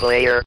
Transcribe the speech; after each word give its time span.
player. 0.00 0.42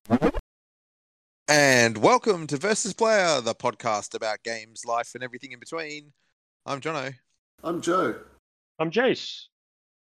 And 1.48 2.00
welcome 2.00 2.48
to 2.48 2.57
Versus 2.57 2.92
Player, 2.92 3.40
the 3.40 3.53
podcast 3.53 4.15
about 4.15 4.41
games, 4.44 4.83
life, 4.83 5.12
and 5.13 5.23
everything 5.23 5.52
in 5.52 5.60
between. 5.60 6.12
I'm 6.65 6.81
Jono. 6.81 7.13
I'm 7.63 7.79
Joe. 7.79 8.16
I'm 8.79 8.89
Jace. 8.89 9.44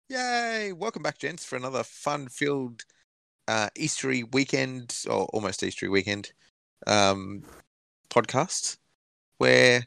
Yay! 0.08 0.72
Welcome 0.72 1.04
back, 1.04 1.18
gents, 1.18 1.44
for 1.44 1.58
another 1.58 1.84
fun-filled 1.84 2.86
uh, 3.50 3.68
Eastery 3.78 4.24
weekend, 4.34 4.98
or 5.10 5.26
almost 5.34 5.60
Eastery 5.60 5.92
weekend, 5.92 6.32
um, 6.88 7.44
podcast 8.10 8.78
where, 9.38 9.86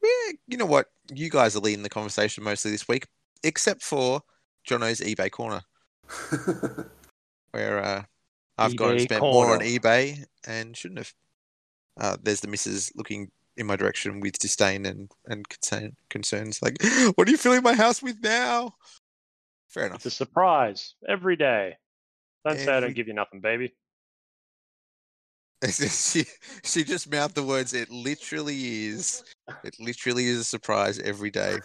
yeah, 0.00 0.32
you 0.46 0.56
know 0.56 0.66
what, 0.66 0.86
you 1.12 1.28
guys 1.28 1.56
are 1.56 1.60
leading 1.60 1.82
the 1.82 1.88
conversation 1.88 2.44
mostly 2.44 2.70
this 2.70 2.86
week, 2.86 3.08
except 3.42 3.82
for 3.82 4.20
Jono's 4.64 5.00
eBay 5.00 5.28
corner, 5.28 5.62
where 7.50 7.82
uh, 7.82 8.02
I've 8.60 8.76
gone 8.76 8.92
and 8.92 9.00
spent 9.00 9.22
more 9.22 9.54
on 9.54 9.60
eBay 9.60 10.24
and 10.46 10.76
shouldn't 10.76 10.98
have. 10.98 11.12
Uh, 12.00 12.16
there's 12.22 12.40
the 12.40 12.48
missus 12.48 12.92
looking 12.94 13.30
in 13.56 13.66
my 13.66 13.76
direction 13.76 14.20
with 14.20 14.38
disdain 14.38 14.86
and 14.86 15.10
and 15.26 15.48
concern, 15.48 15.96
concerns. 16.08 16.62
Like, 16.62 16.76
what 17.14 17.28
are 17.28 17.30
you 17.30 17.36
filling 17.36 17.62
my 17.62 17.74
house 17.74 18.02
with 18.02 18.16
now? 18.22 18.74
Fair 19.68 19.86
enough. 19.86 19.96
It's 19.96 20.06
a 20.06 20.10
surprise 20.10 20.94
every 21.08 21.36
day. 21.36 21.76
Don't 22.44 22.58
say 22.58 22.72
I 22.72 22.80
don't 22.80 22.94
give 22.94 23.06
you 23.06 23.14
nothing, 23.14 23.40
baby. 23.40 23.74
she 25.70 26.24
she 26.64 26.84
just 26.84 27.10
mouthed 27.10 27.34
the 27.34 27.42
words. 27.42 27.74
It 27.74 27.90
literally 27.90 28.86
is. 28.86 29.22
It 29.62 29.76
literally 29.78 30.26
is 30.26 30.38
a 30.38 30.44
surprise 30.44 30.98
every 30.98 31.30
day. 31.30 31.58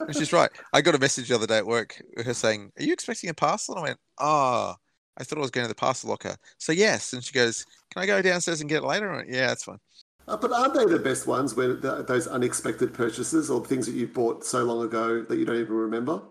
And 0.00 0.16
she's 0.16 0.32
right. 0.32 0.50
I 0.72 0.80
got 0.80 0.94
a 0.94 0.98
message 0.98 1.28
the 1.28 1.34
other 1.34 1.46
day 1.46 1.58
at 1.58 1.66
work. 1.66 2.00
Her 2.24 2.32
saying, 2.32 2.72
"Are 2.78 2.82
you 2.82 2.94
expecting 2.94 3.28
a 3.28 3.34
parcel?" 3.34 3.74
And 3.74 3.84
I 3.84 3.88
went, 3.88 3.98
"Ah, 4.18 4.76
I 5.18 5.24
thought 5.24 5.38
I 5.38 5.42
was 5.42 5.50
going 5.50 5.64
to 5.64 5.68
the 5.68 5.74
parcel 5.74 6.10
locker." 6.10 6.36
So 6.58 6.72
yes. 6.72 7.12
And 7.12 7.22
she 7.22 7.32
goes, 7.32 7.64
"Can 7.92 8.02
I 8.02 8.06
go 8.06 8.22
downstairs 8.22 8.60
and 8.60 8.68
get 8.68 8.82
it 8.82 8.86
later?" 8.86 9.10
Went, 9.10 9.28
"Yeah, 9.28 9.48
that's 9.48 9.64
fine." 9.64 9.80
Uh, 10.28 10.36
but 10.36 10.52
aren't 10.52 10.74
they 10.74 10.84
the 10.84 10.98
best 10.98 11.26
ones 11.26 11.54
when 11.54 11.80
th 11.80 12.06
those 12.06 12.28
unexpected 12.28 12.94
purchases 12.94 13.50
or 13.50 13.64
things 13.64 13.86
that 13.86 13.94
you 13.94 14.06
bought 14.06 14.44
so 14.44 14.62
long 14.64 14.84
ago 14.84 15.22
that 15.22 15.36
you 15.36 15.44
don't 15.44 15.60
even 15.60 15.74
remember? 15.74 16.22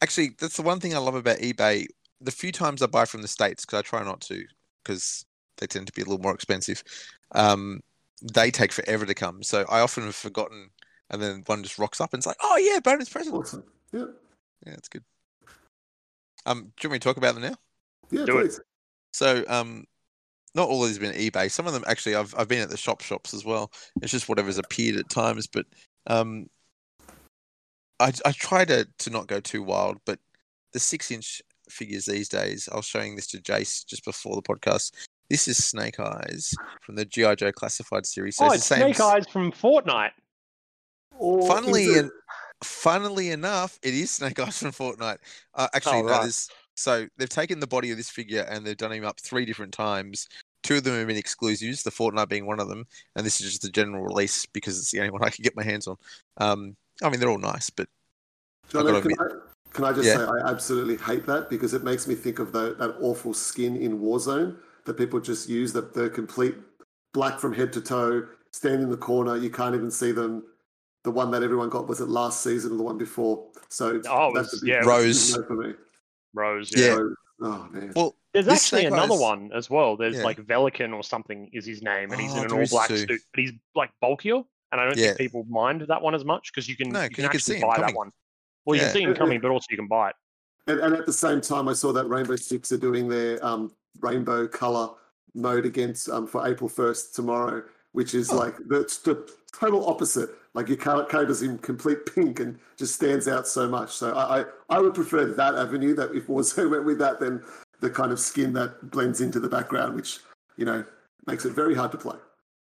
Actually, 0.00 0.30
that's 0.38 0.56
the 0.56 0.62
one 0.62 0.80
thing 0.80 0.94
I 0.94 0.98
love 0.98 1.14
about 1.14 1.38
eBay. 1.38 1.86
The 2.20 2.30
few 2.30 2.52
times 2.52 2.82
I 2.82 2.86
buy 2.86 3.04
from 3.04 3.22
the 3.22 3.28
states, 3.28 3.64
because 3.64 3.80
I 3.80 3.82
try 3.82 4.04
not 4.04 4.20
to, 4.22 4.44
because 4.82 5.24
they 5.58 5.66
tend 5.66 5.86
to 5.88 5.92
be 5.92 6.02
a 6.02 6.04
little 6.04 6.22
more 6.22 6.34
expensive. 6.34 6.82
Um, 7.32 7.80
they 8.22 8.50
take 8.50 8.72
forever 8.72 9.04
to 9.04 9.14
come, 9.14 9.42
so 9.42 9.64
I 9.68 9.80
often 9.80 10.04
have 10.04 10.14
forgotten, 10.14 10.70
and 11.10 11.20
then 11.20 11.42
one 11.46 11.62
just 11.62 11.78
rocks 11.78 12.00
up 12.00 12.12
and 12.12 12.20
it's 12.20 12.26
like, 12.26 12.36
"Oh 12.40 12.56
yeah, 12.56 12.80
bonus 12.80 13.08
present." 13.08 13.34
Awesome. 13.34 13.64
Yeah. 13.92 14.06
Yeah, 14.66 14.72
that's 14.72 14.88
good. 14.88 15.04
Um, 16.46 16.72
do 16.76 16.86
you 16.86 16.88
want 16.88 16.92
me 16.92 16.98
to 17.00 17.04
talk 17.04 17.16
about 17.16 17.34
them 17.34 17.42
now? 17.42 17.56
Yeah, 18.10 18.24
Do 18.24 18.38
it. 18.38 18.42
please. 18.42 18.60
So, 19.12 19.44
um, 19.48 19.84
not 20.54 20.68
all 20.68 20.82
of 20.82 20.88
these 20.88 20.98
have 20.98 21.12
been 21.12 21.20
eBay. 21.30 21.50
Some 21.50 21.66
of 21.66 21.72
them 21.72 21.84
actually, 21.86 22.14
I've 22.14 22.34
I've 22.36 22.48
been 22.48 22.62
at 22.62 22.70
the 22.70 22.76
shop 22.76 23.00
shops 23.02 23.34
as 23.34 23.44
well. 23.44 23.70
It's 24.02 24.12
just 24.12 24.28
whatever's 24.28 24.58
appeared 24.58 24.96
at 24.96 25.08
times. 25.08 25.46
But 25.46 25.66
um, 26.06 26.46
I 28.00 28.12
I 28.24 28.32
try 28.32 28.64
to 28.64 28.86
to 28.98 29.10
not 29.10 29.26
go 29.26 29.40
too 29.40 29.62
wild. 29.62 29.98
But 30.06 30.18
the 30.72 30.80
six 30.80 31.10
inch 31.10 31.42
figures 31.68 32.04
these 32.06 32.28
days, 32.28 32.68
I 32.72 32.76
was 32.76 32.86
showing 32.86 33.16
this 33.16 33.26
to 33.28 33.38
Jace 33.38 33.84
just 33.86 34.04
before 34.04 34.36
the 34.36 34.42
podcast. 34.42 34.92
This 35.30 35.48
is 35.48 35.56
Snake 35.64 35.98
Eyes 35.98 36.54
from 36.82 36.96
the 36.96 37.04
GI 37.04 37.36
Joe 37.36 37.52
Classified 37.52 38.04
series. 38.06 38.36
So 38.36 38.44
oh, 38.44 38.48
it's 38.48 38.56
it's 38.56 38.66
same. 38.66 38.80
Snake 38.80 39.00
Eyes 39.00 39.26
from 39.28 39.50
Fortnite. 39.52 40.10
Or 41.16 41.46
Funnily 41.48 41.84
is 41.84 41.96
it- 41.96 42.04
en- 42.04 42.10
funnily 42.62 43.30
enough, 43.30 43.78
it 43.82 43.94
is 43.94 44.10
Snake 44.10 44.38
Eyes 44.38 44.58
from 44.58 44.72
Fortnite. 44.72 45.18
Uh, 45.54 45.68
actually, 45.74 45.98
Oh, 46.00 46.02
no, 46.02 46.08
right. 46.08 46.20
there's- 46.22 46.50
so 46.74 47.06
they've 47.16 47.28
taken 47.28 47.60
the 47.60 47.66
body 47.66 47.90
of 47.90 47.96
this 47.96 48.10
figure 48.10 48.42
and 48.48 48.66
they've 48.66 48.76
done 48.76 48.92
him 48.92 49.04
up 49.04 49.20
three 49.20 49.44
different 49.44 49.72
times. 49.72 50.28
Two 50.62 50.76
of 50.76 50.84
them 50.84 50.96
have 50.98 51.06
been 51.06 51.16
exclusives, 51.16 51.82
the 51.82 51.90
Fortnite 51.90 52.28
being 52.28 52.46
one 52.46 52.58
of 52.60 52.68
them, 52.68 52.86
and 53.16 53.24
this 53.26 53.40
is 53.40 53.50
just 53.50 53.64
a 53.64 53.70
general 53.70 54.02
release 54.02 54.46
because 54.46 54.78
it's 54.78 54.90
the 54.90 54.98
only 55.00 55.10
one 55.12 55.22
I 55.24 55.30
can 55.30 55.42
get 55.42 55.56
my 55.56 55.62
hands 55.62 55.86
on. 55.86 55.96
Um, 56.38 56.76
I 57.02 57.10
mean, 57.10 57.20
they're 57.20 57.28
all 57.30 57.38
nice, 57.38 57.70
but 57.70 57.88
Jono, 58.70 58.86
gotta 58.86 59.02
can, 59.02 59.12
admit- 59.12 59.18
I, 59.20 59.72
can 59.74 59.84
I 59.84 59.92
just 59.92 60.06
Yeah. 60.06 60.16
say 60.16 60.22
I 60.24 60.48
absolutely 60.50 60.96
hate 60.96 61.26
that 61.26 61.50
because 61.50 61.74
it 61.74 61.84
makes 61.84 62.06
me 62.06 62.14
think 62.14 62.38
of 62.38 62.52
the, 62.52 62.74
that 62.78 62.96
awful 63.00 63.34
skin 63.34 63.76
in 63.76 64.00
Warzone 64.00 64.56
that 64.86 64.94
people 64.94 65.20
just 65.20 65.48
use, 65.48 65.72
the, 65.72 65.82
the 65.82 66.08
complete 66.10 66.54
black 67.12 67.38
from 67.40 67.52
head 67.52 67.72
to 67.74 67.80
toe, 67.80 68.26
stand 68.52 68.82
in 68.82 68.90
the 68.90 68.96
corner, 68.96 69.36
you 69.36 69.50
can't 69.50 69.74
even 69.74 69.90
see 69.90 70.12
them. 70.12 70.44
The 71.02 71.10
one 71.10 71.30
that 71.32 71.42
everyone 71.42 71.68
got 71.68 71.86
was 71.86 72.00
it 72.00 72.08
last 72.08 72.42
season 72.42 72.72
or 72.72 72.76
the 72.78 72.82
one 72.82 72.96
before? 72.96 73.46
So 73.68 74.00
Oh, 74.08 74.30
it 74.30 74.34
that's 74.34 74.52
was- 74.52 74.62
a 74.62 74.64
big 74.64 74.72
yeah, 74.72 74.80
it 74.80 75.06
was- 75.06 75.36
no 75.36 75.42
for 75.44 75.54
me. 75.56 75.74
Rose. 76.34 76.70
Yeah. 76.76 76.96
Yeah. 76.96 77.08
Oh 77.42 77.68
man. 77.70 77.92
well, 77.96 78.14
There's 78.32 78.46
This 78.46 78.64
actually 78.64 78.86
another 78.86 79.14
Eyes- 79.14 79.20
one 79.20 79.50
as 79.54 79.70
well. 79.70 79.96
There's 79.96 80.16
Yeah. 80.16 80.24
like 80.24 80.38
Velican 80.38 80.92
or 80.92 81.02
something 81.02 81.50
is 81.52 81.64
his 81.66 81.82
name, 81.82 82.10
and 82.12 82.20
he's 82.20 82.32
Oh, 82.34 82.38
in 82.38 82.44
an 82.46 82.52
all 82.52 82.66
black 82.66 82.88
two. 82.88 82.96
suit, 82.98 83.08
but 83.32 83.40
he's 83.40 83.52
like 83.74 83.90
bulkier, 84.00 84.42
and 84.72 84.80
I 84.80 84.84
don't 84.84 84.96
Yeah. 84.96 85.06
think 85.08 85.18
people 85.18 85.44
mind 85.44 85.82
that 85.88 86.02
one 86.02 86.14
as 86.14 86.24
much 86.24 86.52
because 86.52 86.68
you 86.68 86.76
can 86.76 86.90
No, 86.90 87.02
you 87.02 87.08
'cause 87.08 87.14
can 87.16 87.22
you 87.24 87.28
can 87.30 87.36
actually 87.36 87.54
see 87.54 87.60
him 87.60 87.68
buy 87.68 87.76
coming. 87.76 87.86
that 87.88 87.96
one. 87.96 88.10
Well, 88.64 88.76
you 88.76 88.82
Yeah. 88.82 88.88
can 88.88 88.94
see 88.96 89.02
him 89.02 89.14
coming, 89.14 89.40
but 89.40 89.50
also 89.50 89.66
you 89.70 89.76
can 89.76 89.88
buy 89.88 90.10
it. 90.10 90.16
And, 90.66 90.80
and 90.80 90.94
at 90.94 91.06
the 91.06 91.12
same 91.12 91.40
time, 91.40 91.68
I 91.68 91.74
saw 91.74 91.92
that 91.92 92.06
Rainbow 92.08 92.36
Six 92.36 92.72
are 92.72 92.78
doing 92.78 93.08
their 93.08 93.44
um, 93.44 93.72
rainbow 94.00 94.48
color 94.48 94.90
mode 95.34 95.66
against 95.66 96.08
um, 96.08 96.26
for 96.26 96.46
April 96.46 96.68
first 96.68 97.14
tomorrow, 97.14 97.62
which 97.92 98.14
is 98.14 98.30
Oh. 98.32 98.36
like 98.36 98.56
the, 98.68 98.80
the 99.04 99.30
total 99.52 99.86
opposite. 99.88 100.30
Like 100.54 100.68
your 100.68 100.76
car- 100.76 101.04
character's 101.06 101.42
in 101.42 101.58
complete 101.58 102.06
pink 102.14 102.40
and 102.40 102.58
just 102.76 102.94
stands 102.94 103.28
out 103.28 103.46
so 103.46 103.68
much. 103.68 103.92
So 103.92 104.14
I, 104.14 104.40
I, 104.40 104.44
I 104.70 104.78
would 104.78 104.94
prefer 104.94 105.26
that 105.26 105.54
avenue. 105.54 105.94
That 105.94 106.14
if 106.14 106.28
Warzone 106.28 106.70
went 106.70 106.84
with 106.84 106.98
that, 106.98 107.20
then 107.20 107.42
the 107.80 107.90
kind 107.90 108.12
of 108.12 108.20
skin 108.20 108.52
that 108.54 108.90
blends 108.90 109.20
into 109.20 109.40
the 109.40 109.48
background, 109.48 109.94
which 109.94 110.20
you 110.56 110.64
know 110.64 110.84
makes 111.26 111.44
it 111.44 111.52
very 111.52 111.74
hard 111.74 111.92
to 111.92 111.98
play. 111.98 112.16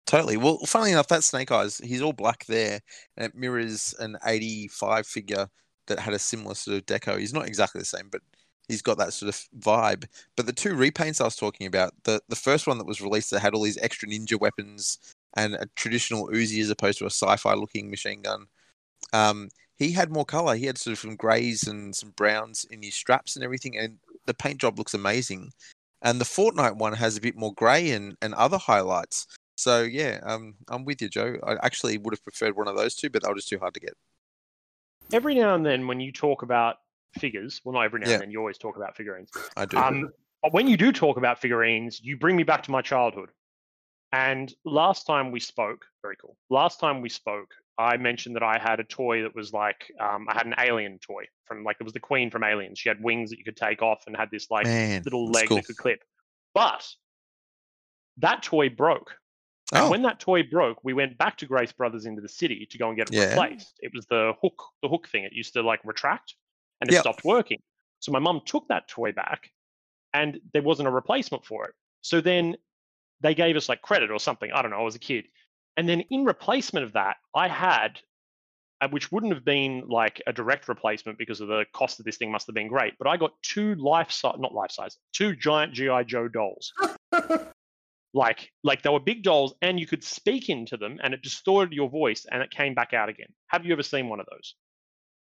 Totally. 0.06 0.36
Well, 0.36 0.58
funnily 0.66 0.92
enough, 0.92 1.08
that 1.08 1.24
Snake 1.24 1.50
Eyes, 1.50 1.78
he's 1.78 2.02
all 2.02 2.12
black 2.12 2.44
there, 2.46 2.80
and 3.16 3.26
it 3.26 3.34
mirrors 3.34 3.94
an 3.98 4.18
85 4.24 5.06
figure 5.06 5.48
that 5.86 5.98
had 5.98 6.14
a 6.14 6.18
similar 6.18 6.54
sort 6.54 6.76
of 6.76 6.86
deco. 6.86 7.18
He's 7.18 7.32
not 7.32 7.46
exactly 7.46 7.78
the 7.78 7.86
same, 7.86 8.08
but 8.10 8.20
he's 8.68 8.82
got 8.82 8.98
that 8.98 9.12
sort 9.12 9.30
of 9.30 9.48
vibe. 9.58 10.04
But 10.36 10.46
the 10.46 10.52
two 10.52 10.74
repaints 10.74 11.20
I 11.20 11.24
was 11.24 11.36
talking 11.36 11.66
about, 11.66 11.92
the, 12.04 12.20
the 12.28 12.36
first 12.36 12.66
one 12.66 12.78
that 12.78 12.86
was 12.86 13.00
released 13.00 13.30
that 13.30 13.40
had 13.40 13.54
all 13.54 13.62
these 13.62 13.78
extra 13.78 14.08
ninja 14.08 14.38
weapons 14.38 15.13
and 15.36 15.54
a 15.54 15.66
traditional 15.76 16.28
Uzi 16.28 16.60
as 16.60 16.70
opposed 16.70 16.98
to 16.98 17.04
a 17.04 17.10
sci-fi 17.10 17.54
looking 17.54 17.90
machine 17.90 18.22
gun. 18.22 18.46
Um, 19.12 19.48
he 19.76 19.92
had 19.92 20.10
more 20.10 20.24
color. 20.24 20.54
He 20.54 20.66
had 20.66 20.78
sort 20.78 20.92
of 20.92 20.98
some 21.00 21.16
grays 21.16 21.66
and 21.66 21.94
some 21.94 22.10
browns 22.10 22.64
in 22.70 22.82
his 22.82 22.94
straps 22.94 23.36
and 23.36 23.44
everything, 23.44 23.76
and 23.76 23.98
the 24.26 24.34
paint 24.34 24.58
job 24.58 24.78
looks 24.78 24.94
amazing. 24.94 25.50
And 26.02 26.20
the 26.20 26.24
Fortnite 26.24 26.76
one 26.76 26.92
has 26.92 27.16
a 27.16 27.20
bit 27.20 27.36
more 27.36 27.54
grey 27.54 27.90
and, 27.90 28.16
and 28.20 28.34
other 28.34 28.58
highlights. 28.58 29.26
So 29.56 29.82
yeah, 29.82 30.20
um, 30.24 30.54
I'm 30.68 30.84
with 30.84 31.00
you, 31.00 31.08
Joe. 31.08 31.36
I 31.44 31.54
actually 31.62 31.98
would 31.98 32.12
have 32.12 32.22
preferred 32.22 32.56
one 32.56 32.68
of 32.68 32.76
those 32.76 32.94
two, 32.94 33.10
but 33.10 33.22
they 33.22 33.28
were 33.28 33.36
just 33.36 33.48
too 33.48 33.58
hard 33.58 33.74
to 33.74 33.80
get. 33.80 33.94
Every 35.12 35.34
now 35.34 35.54
and 35.54 35.64
then, 35.64 35.86
when 35.86 36.00
you 36.00 36.12
talk 36.12 36.42
about 36.42 36.76
figures, 37.18 37.60
well, 37.64 37.74
not 37.74 37.82
every 37.82 38.00
now 38.00 38.08
Yeah. 38.08 38.14
and 38.14 38.22
then, 38.22 38.30
you 38.30 38.38
always 38.38 38.58
talk 38.58 38.76
about 38.76 38.96
figurines. 38.96 39.30
I 39.56 39.64
do. 39.64 39.78
Um, 39.78 40.10
but 40.42 40.52
when 40.52 40.66
you 40.66 40.76
do 40.76 40.92
talk 40.92 41.16
about 41.16 41.40
figurines, 41.40 42.00
you 42.02 42.16
bring 42.16 42.36
me 42.36 42.42
back 42.42 42.62
to 42.64 42.70
my 42.70 42.82
childhood. 42.82 43.30
And 44.14 44.54
last 44.64 45.06
time 45.08 45.32
we 45.32 45.40
spoke, 45.40 45.86
very 46.00 46.14
cool. 46.20 46.36
Last 46.48 46.78
time 46.78 47.00
we 47.00 47.08
spoke, 47.08 47.52
I 47.78 47.96
mentioned 47.96 48.36
that 48.36 48.44
I 48.44 48.58
had 48.58 48.78
a 48.78 48.84
toy 48.84 49.22
that 49.22 49.34
was 49.34 49.52
like 49.52 49.90
um, 50.00 50.28
I 50.28 50.34
had 50.34 50.46
an 50.46 50.54
alien 50.56 51.00
toy 51.00 51.24
from 51.46 51.64
like 51.64 51.78
it 51.80 51.84
was 51.84 51.92
the 51.92 51.98
Queen 52.00 52.30
from 52.30 52.44
Aliens. 52.44 52.78
She 52.78 52.88
had 52.88 53.02
wings 53.02 53.30
that 53.30 53.38
you 53.38 53.44
could 53.44 53.56
take 53.56 53.82
off 53.82 54.04
and 54.06 54.16
had 54.16 54.30
this 54.30 54.52
like 54.52 54.66
Man, 54.66 55.02
little 55.04 55.26
leg 55.28 55.48
cool. 55.48 55.56
that 55.56 55.66
could 55.66 55.76
clip. 55.76 56.04
But 56.54 56.88
that 58.18 58.44
toy 58.44 58.68
broke. 58.68 59.16
And 59.72 59.86
Oh, 59.86 59.90
when 59.90 60.02
that 60.02 60.20
toy 60.20 60.44
broke, 60.44 60.78
we 60.84 60.92
went 60.92 61.18
back 61.18 61.36
to 61.38 61.46
Grace 61.46 61.72
Brothers 61.72 62.06
into 62.06 62.22
the 62.22 62.28
city 62.28 62.68
to 62.70 62.78
go 62.78 62.88
and 62.88 62.96
get 62.96 63.08
it 63.08 63.14
Yeah. 63.14 63.30
replaced. 63.30 63.80
It 63.80 63.90
was 63.92 64.06
the 64.06 64.34
hook, 64.40 64.62
the 64.80 64.88
hook 64.88 65.08
thing. 65.08 65.24
It 65.24 65.32
used 65.32 65.54
to 65.54 65.62
like 65.62 65.80
retract, 65.84 66.36
and 66.80 66.88
it 66.88 66.92
Yep. 66.92 67.02
stopped 67.02 67.24
working. 67.24 67.60
So 67.98 68.12
my 68.12 68.20
mum 68.20 68.42
took 68.44 68.68
that 68.68 68.86
toy 68.86 69.10
back, 69.10 69.50
and 70.12 70.40
there 70.52 70.62
wasn't 70.62 70.86
a 70.86 70.92
replacement 70.92 71.44
for 71.44 71.64
it. 71.64 71.74
So 72.02 72.20
then 72.20 72.56
they 73.20 73.34
gave 73.34 73.56
us 73.56 73.68
like 73.68 73.82
credit 73.82 74.10
or 74.10 74.18
something. 74.18 74.50
I 74.52 74.62
don't 74.62 74.70
know. 74.70 74.78
I 74.78 74.82
was 74.82 74.94
a 74.94 75.00
kid, 75.00 75.26
and 75.76 75.88
then 75.88 76.02
in 76.10 76.24
replacement 76.24 76.84
of 76.84 76.92
that, 76.92 77.16
I 77.34 77.48
had, 77.48 78.00
uh, 78.80 78.88
which 78.88 79.10
wouldn't 79.10 79.34
have 79.34 79.44
been 79.44 79.84
like 79.88 80.22
a 80.26 80.32
direct 80.32 80.68
replacement 80.68 81.18
because 81.18 81.40
of 81.40 81.48
the 81.48 81.64
cost 81.72 81.98
of 81.98 82.04
this 82.04 82.16
thing 82.16 82.30
must 82.30 82.46
have 82.46 82.54
been 82.54 82.68
great. 82.68 82.94
But 82.98 83.08
I 83.08 83.16
got 83.16 83.32
two 83.42 83.74
life 83.76 84.10
size, 84.10 84.36
not 84.38 84.54
life 84.54 84.70
size, 84.70 84.96
two 85.12 85.34
giant 85.36 85.72
GI 85.72 86.04
Joe 86.06 86.28
dolls 86.28 86.72
like 88.14 88.50
like 88.62 88.82
they 88.82 88.90
were 88.90 89.00
big 89.00 89.22
dolls 89.22 89.54
and 89.60 89.78
you 89.78 89.86
could 89.86 90.02
speak 90.02 90.48
into 90.48 90.76
them 90.76 90.98
and 91.02 91.12
it 91.12 91.20
distorted 91.22 91.74
your 91.74 91.90
voice 91.90 92.24
and 92.30 92.42
it 92.42 92.50
came 92.50 92.74
back 92.74 92.94
out 92.94 93.08
again 93.08 93.26
have 93.48 93.66
you 93.66 93.72
ever 93.72 93.82
seen 93.82 94.08
one 94.08 94.20
of 94.20 94.26
those 94.30 94.54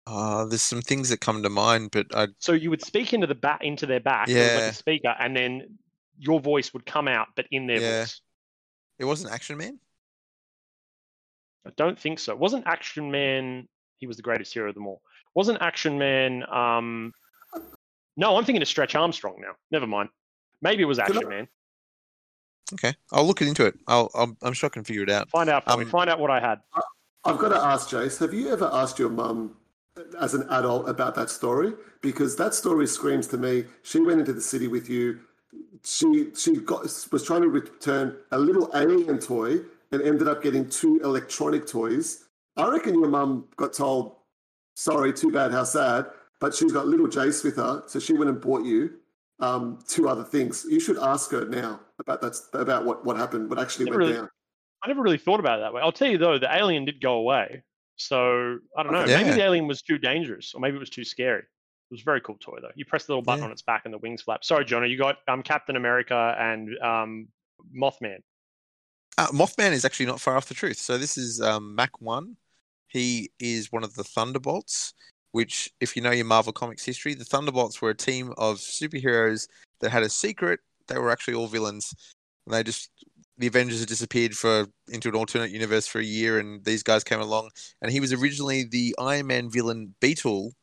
uh, 0.07 0.45
there's 0.45 0.61
some 0.61 0.83
things 0.83 1.09
that 1.09 1.19
come 1.19 1.41
to 1.41 1.49
mind, 1.49 1.89
but 1.91 2.05
I 2.13 2.27
so 2.37 2.51
you 2.51 2.69
would 2.69 2.83
speak 2.83 3.11
into 3.11 3.25
the 3.25 3.33
back 3.33 3.63
into 3.63 3.87
their 3.87 3.99
back 3.99 4.27
there 4.27 4.43
was 4.43 4.53
like 4.53 4.63
Yeah. 4.65 4.69
a 4.69 4.73
speaker 4.73 5.15
and 5.19 5.35
then 5.35 5.79
your 6.19 6.39
voice 6.39 6.73
would 6.73 6.85
come 6.85 7.07
out 7.07 7.27
but 7.35 7.45
in 7.51 7.67
their 7.67 7.79
Yeah. 7.81 7.99
voice 8.01 8.21
it 8.99 9.05
wasn't 9.05 9.33
Action 9.33 9.57
Man. 9.57 9.79
i 11.65 11.71
don't 11.75 11.99
think 11.99 12.19
so 12.19 12.35
wasn't 12.35 12.65
action 12.67 13.11
man 13.11 13.67
he 13.97 14.07
was 14.07 14.17
the 14.17 14.23
greatest 14.23 14.53
hero 14.53 14.69
of 14.69 14.75
them 14.75 14.87
all 14.87 15.01
wasn't 15.33 15.61
action 15.61 15.97
man 15.97 16.43
um 16.51 17.11
no 18.17 18.37
i'm 18.37 18.45
thinking 18.45 18.61
of 18.61 18.67
stretch 18.67 18.95
armstrong 18.95 19.35
now 19.41 19.53
never 19.71 19.87
mind 19.87 20.09
Maybe 20.61 20.83
it 20.83 20.85
was 20.85 20.97
Can 20.97 21.05
I- 21.11 21.15
Action 21.17 21.29
Man. 21.29 21.47
Okay, 22.73 22.93
I'll 23.11 23.25
look 23.25 23.41
into 23.41 23.65
it. 23.67 23.75
I'll, 23.87 24.09
I'm, 24.15 24.35
I'm 24.41 24.53
sure 24.53 24.67
I 24.67 24.71
can 24.71 24.83
figure 24.83 25.03
it 25.03 25.09
out. 25.11 25.29
Find 25.29 25.49
out. 25.51 25.67
Um, 25.67 25.85
Find 25.85 26.09
out 26.09 26.17
what 26.19 26.31
I 26.31 26.39
had. 26.39 26.61
I've 27.23 27.37
got 27.37 27.49
to 27.49 27.57
ask 27.57 27.89
Jace, 27.89 28.17
have 28.19 28.33
you 28.33 28.51
ever 28.51 28.67
asked 28.73 28.97
your 28.97 29.09
mum 29.09 29.55
as 30.19 30.33
an 30.33 30.47
adult 30.49 30.89
about 30.89 31.13
that 31.15 31.29
story? 31.29 31.73
Because 32.01 32.35
that 32.37 32.55
story 32.55 32.87
screams 32.87 33.27
to 33.27 33.37
me, 33.37 33.65
she 33.83 33.99
went 33.99 34.19
into 34.21 34.33
the 34.33 34.41
city 34.41 34.67
with 34.67 34.89
you, 34.89 35.19
she 35.83 36.29
she 36.35 36.55
got 36.57 36.81
was 37.11 37.23
trying 37.23 37.41
to 37.41 37.49
return 37.49 38.17
a 38.31 38.39
little 38.39 38.69
alien 38.73 39.19
toy 39.19 39.59
and 39.91 40.01
ended 40.01 40.27
up 40.27 40.41
getting 40.41 40.69
two 40.69 40.99
electronic 41.03 41.67
toys. 41.67 42.25
I 42.57 42.69
reckon 42.69 42.95
your 42.95 43.09
mum 43.09 43.47
got 43.57 43.73
told, 43.73 44.15
sorry, 44.75 45.13
too 45.13 45.31
bad, 45.31 45.51
how 45.51 45.63
sad, 45.63 46.05
but 46.39 46.53
she's 46.53 46.71
got 46.71 46.87
little 46.87 47.07
Jace 47.07 47.43
with 47.43 47.57
her, 47.57 47.83
so 47.87 47.99
she 47.99 48.13
went 48.13 48.29
and 48.29 48.39
bought 48.39 48.65
you 48.65 48.93
um, 49.39 49.79
two 49.87 50.07
other 50.07 50.23
things. 50.23 50.65
You 50.69 50.79
should 50.79 50.97
ask 50.97 51.31
her 51.31 51.45
now 51.45 51.81
about 51.99 52.21
that 52.21 52.35
about 52.53 52.85
what, 52.85 53.05
what 53.05 53.17
happened, 53.17 53.49
what 53.49 53.59
actually 53.59 53.85
went 53.85 53.97
really- 53.97 54.13
down. 54.13 54.29
I 54.83 54.87
never 54.87 55.01
really 55.01 55.17
thought 55.17 55.39
about 55.39 55.57
it 55.59 55.61
that 55.63 55.73
way. 55.73 55.81
I'll 55.81 55.91
tell 55.91 56.07
you 56.09 56.19
though, 56.19 56.37
the 56.37 56.53
alien 56.55 56.85
did 56.85 57.01
go 57.01 57.13
away. 57.13 57.63
So 57.95 58.59
I 58.77 58.83
don't 58.83 58.91
know. 58.91 58.99
Okay. 58.99 59.17
Maybe 59.17 59.31
the 59.31 59.41
alien 59.41 59.67
was 59.67 59.81
too 59.81 59.97
dangerous, 59.97 60.53
or 60.53 60.59
maybe 60.61 60.75
it 60.75 60.79
was 60.79 60.89
too 60.89 61.05
scary. 61.05 61.43
It 61.89 61.93
was 61.93 62.01
a 62.01 62.03
very 62.03 62.21
cool 62.21 62.37
toy 62.39 62.57
though. 62.61 62.71
You 62.75 62.85
press 62.85 63.05
the 63.05 63.13
little 63.13 63.21
button 63.21 63.41
Yeah. 63.41 63.45
on 63.45 63.51
its 63.51 63.61
back 63.61 63.83
and 63.85 63.93
the 63.93 63.97
wings 63.99 64.21
flap. 64.21 64.43
Sorry, 64.43 64.65
Jonah, 64.65 64.87
you 64.87 64.97
got 64.97 65.17
um, 65.27 65.43
Captain 65.43 65.75
America 65.75 66.35
and 66.39 66.69
um, 66.81 67.27
Mothman. 67.75 68.17
Uh, 69.17 69.27
Mothman 69.27 69.71
is 69.71 69.85
actually 69.85 70.07
not 70.07 70.19
far 70.19 70.35
off 70.35 70.47
the 70.47 70.53
truth. 70.53 70.77
So 70.77 70.97
this 70.97 71.17
is 71.17 71.39
um, 71.41 71.75
Mach-1. 71.75 72.35
He 72.87 73.31
is 73.39 73.71
one 73.71 73.83
of 73.83 73.93
the 73.93 74.03
Thunderbolts. 74.03 74.93
Which, 75.31 75.69
if 75.81 75.97
you 75.97 76.01
know 76.01 76.11
your 76.11 76.23
Marvel 76.23 76.53
Comics 76.53 76.85
history, 76.85 77.13
the 77.13 77.25
Thunderbolts 77.25 77.81
were 77.81 77.89
a 77.89 77.95
team 77.95 78.33
of 78.37 78.55
superheroes 78.55 79.49
that 79.81 79.91
had 79.91 80.01
a 80.01 80.09
secret. 80.09 80.61
They 80.87 80.97
were 80.97 81.11
actually 81.11 81.33
all 81.33 81.47
villains. 81.47 81.93
And 82.45 82.55
they 82.55 82.63
just 82.63 82.89
the 83.37 83.47
Avengers 83.47 83.81
had 83.81 83.89
disappeared 83.89 84.33
for 84.33 84.67
into 84.87 85.09
an 85.09 85.15
alternate 85.15 85.51
universe 85.51 85.87
for 85.87 85.99
a 85.99 86.05
year, 86.05 86.39
and 86.39 86.63
these 86.63 86.83
guys 86.83 87.03
came 87.03 87.19
along. 87.19 87.49
And 87.81 87.91
he 87.91 87.99
was 87.99 88.13
originally 88.13 88.63
the 88.63 88.95
Iron 88.97 89.27
Man 89.27 89.51
villain 89.51 89.93
Beetle, 89.99 90.53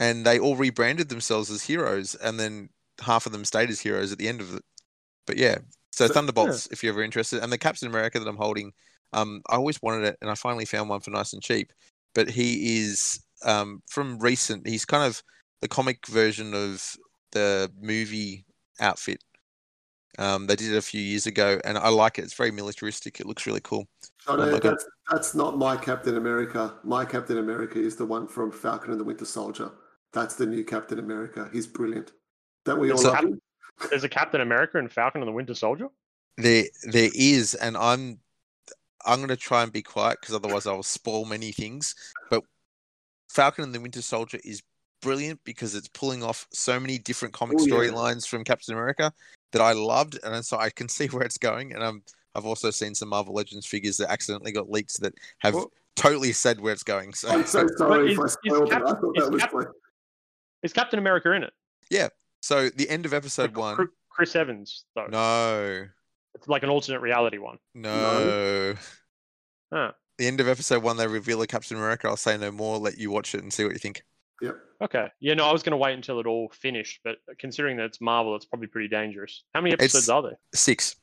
and 0.00 0.24
they 0.24 0.38
all 0.38 0.56
rebranded 0.56 1.08
themselves 1.08 1.50
as 1.50 1.62
heroes, 1.62 2.14
and 2.14 2.38
then 2.38 2.68
half 3.00 3.26
of 3.26 3.32
them 3.32 3.44
stayed 3.44 3.70
as 3.70 3.80
heroes 3.80 4.12
at 4.12 4.18
the 4.18 4.28
end 4.28 4.40
of 4.40 4.54
it. 4.54 4.62
But 5.26 5.36
yeah, 5.36 5.58
so 5.90 6.06
So- 6.06 6.14
Thunderbolts, 6.14 6.68
if 6.70 6.82
you're 6.82 6.92
ever 6.92 7.02
interested, 7.02 7.42
and 7.42 7.52
the 7.52 7.58
Captain 7.58 7.88
America 7.88 8.18
that 8.18 8.28
I'm 8.28 8.36
holding, 8.36 8.72
um, 9.12 9.42
I 9.48 9.56
always 9.56 9.80
wanted 9.82 10.04
it, 10.04 10.18
and 10.20 10.30
I 10.30 10.34
finally 10.34 10.64
found 10.64 10.88
one 10.88 11.00
for 11.00 11.10
nice 11.10 11.32
and 11.32 11.42
cheap. 11.42 11.72
But 12.14 12.30
he 12.30 12.78
is 12.78 13.20
um, 13.44 13.82
from 13.88 14.18
recent. 14.18 14.66
He's 14.66 14.84
kind 14.84 15.04
of 15.04 15.22
the 15.60 15.68
comic 15.68 16.06
version 16.06 16.54
of 16.54 16.96
the 17.32 17.70
movie 17.80 18.44
outfit. 18.80 19.22
Um, 20.18 20.46
they 20.46 20.56
did 20.56 20.72
it 20.72 20.78
a 20.78 20.82
few 20.82 21.00
years 21.00 21.26
ago, 21.26 21.60
and 21.64 21.76
I 21.76 21.88
like 21.88 22.18
it. 22.18 22.24
It's 22.24 22.34
very 22.34 22.50
militaristic. 22.50 23.20
It 23.20 23.26
looks 23.26 23.46
really 23.46 23.60
cool. 23.60 23.86
Oh 24.26 24.36
my 24.36 24.58
that's, 24.58 24.86
that's 25.10 25.34
not 25.34 25.58
my 25.58 25.76
Captain 25.76 26.16
America. 26.16 26.74
My 26.84 27.04
Captain 27.04 27.38
America 27.38 27.78
is 27.78 27.96
the 27.96 28.06
one 28.06 28.26
from 28.26 28.50
Falcon 28.50 28.90
and 28.92 29.00
the 29.00 29.04
Winter 29.04 29.26
Soldier. 29.26 29.70
That's 30.12 30.34
the 30.36 30.46
new 30.46 30.64
Captain 30.64 30.98
America. 30.98 31.48
He's 31.52 31.66
brilliant. 31.66 32.12
Don't 32.64 32.80
we 32.80 32.90
all 32.90 32.98
So- 32.98 33.12
love? 33.12 33.24
There's 33.90 34.04
a 34.04 34.08
Captain 34.08 34.40
America 34.40 34.78
and 34.78 34.90
Falcon 34.90 35.20
and 35.20 35.28
the 35.28 35.32
Winter 35.32 35.54
Soldier. 35.54 35.88
There, 36.38 36.64
there 36.84 37.10
is, 37.14 37.54
and 37.54 37.76
I'm, 37.76 38.18
I'm 39.04 39.18
going 39.18 39.28
to 39.28 39.36
try 39.36 39.62
and 39.62 39.70
be 39.70 39.82
quiet 39.82 40.18
because 40.20 40.34
otherwise 40.34 40.66
I 40.66 40.72
will 40.72 40.82
spoil 40.82 41.26
many 41.26 41.52
things. 41.52 41.94
But 42.30 42.42
Falcon 43.28 43.64
and 43.64 43.74
the 43.74 43.80
Winter 43.80 44.00
Soldier 44.00 44.38
is 44.44 44.62
brilliant 45.02 45.40
because 45.44 45.74
it's 45.74 45.88
pulling 45.88 46.22
off 46.22 46.46
so 46.52 46.80
many 46.80 46.96
different 46.98 47.34
comic 47.34 47.58
Oh, 47.60 47.66
yeah. 47.66 47.74
storylines 47.74 48.26
from 48.26 48.44
Captain 48.44 48.72
America 48.74 49.12
that 49.52 49.60
I 49.60 49.72
loved, 49.72 50.18
and 50.24 50.44
so 50.44 50.56
I 50.56 50.70
can 50.70 50.88
see 50.96 51.06
where 51.08 51.22
it's 51.24 51.38
going. 51.38 51.74
And 51.74 51.82
I'm, 51.84 52.02
I've 52.34 52.46
also 52.46 52.70
seen 52.70 52.94
some 52.94 53.10
Marvel 53.10 53.34
Legends 53.34 53.66
figures 53.66 53.98
that 53.98 54.10
accidentally 54.10 54.52
got 54.52 54.70
leaked 54.70 55.00
that 55.02 55.12
have 55.40 55.52
Well- 55.54 55.70
totally 55.96 56.32
said 56.32 56.60
where 56.60 56.72
it's 56.72 56.82
going. 56.82 57.12
So 57.12 57.28
I'm 57.28 57.44
so 57.44 57.66
sorry 57.76 58.12
is- 58.12 58.18
if 58.18 58.20
I 58.20 58.24
is 58.24 58.32
spoiled 58.42 58.72
it. 58.72 58.76
I 58.76 58.78
thought 58.92 59.14
that 59.16 59.30
was 59.30 59.42
Cap- 59.42 59.52
like, 59.52 59.68
Is 60.62 60.72
Captain 60.72 60.98
America 60.98 61.32
in 61.32 61.42
it? 61.42 61.52
Yeah. 61.90 62.08
So 62.42 62.68
the 62.68 62.88
end 62.88 63.06
of 63.06 63.12
episode 63.14 63.56
Like 63.56 63.78
one. 63.78 63.88
Chris 64.10 64.34
Evans 64.36 64.84
though. 64.94 65.06
No, 65.08 65.86
It's 66.34 66.48
like 66.48 66.62
an 66.62 66.68
alternate 66.70 67.00
reality 67.00 67.38
one. 67.38 67.58
no. 67.74 68.74
Huh. 69.72 69.92
The 70.18 70.26
end 70.26 70.40
of 70.40 70.48
episode 70.48 70.82
one, 70.82 70.96
they 70.96 71.06
reveal 71.06 71.42
a 71.42 71.46
Captain 71.46 71.76
America. 71.76 72.08
I'll 72.08 72.16
say 72.16 72.38
no 72.38 72.50
more. 72.50 72.78
Let 72.78 72.96
you 72.98 73.10
watch 73.10 73.34
it 73.34 73.42
and 73.42 73.52
see 73.52 73.64
what 73.64 73.72
you 73.74 73.78
think. 73.78 74.02
Okay. 74.80 75.08
Yeah, 75.20 75.34
no, 75.34 75.44
I 75.46 75.52
was 75.52 75.62
going 75.62 75.72
to 75.72 75.76
wait 75.76 75.94
until 75.94 76.20
it 76.20 76.26
all 76.26 76.48
finished, 76.50 77.00
but 77.04 77.16
considering 77.38 77.76
that 77.78 77.84
it's 77.86 78.00
Marvel, 78.00 78.34
it's 78.36 78.44
probably 78.46 78.68
pretty 78.68 78.88
dangerous. 78.88 79.42
How 79.54 79.60
many 79.60 79.72
episodes 79.74 80.04
It's- 80.04 80.08
are 80.08 80.22
there? 80.22 80.38
Six. 80.54 80.96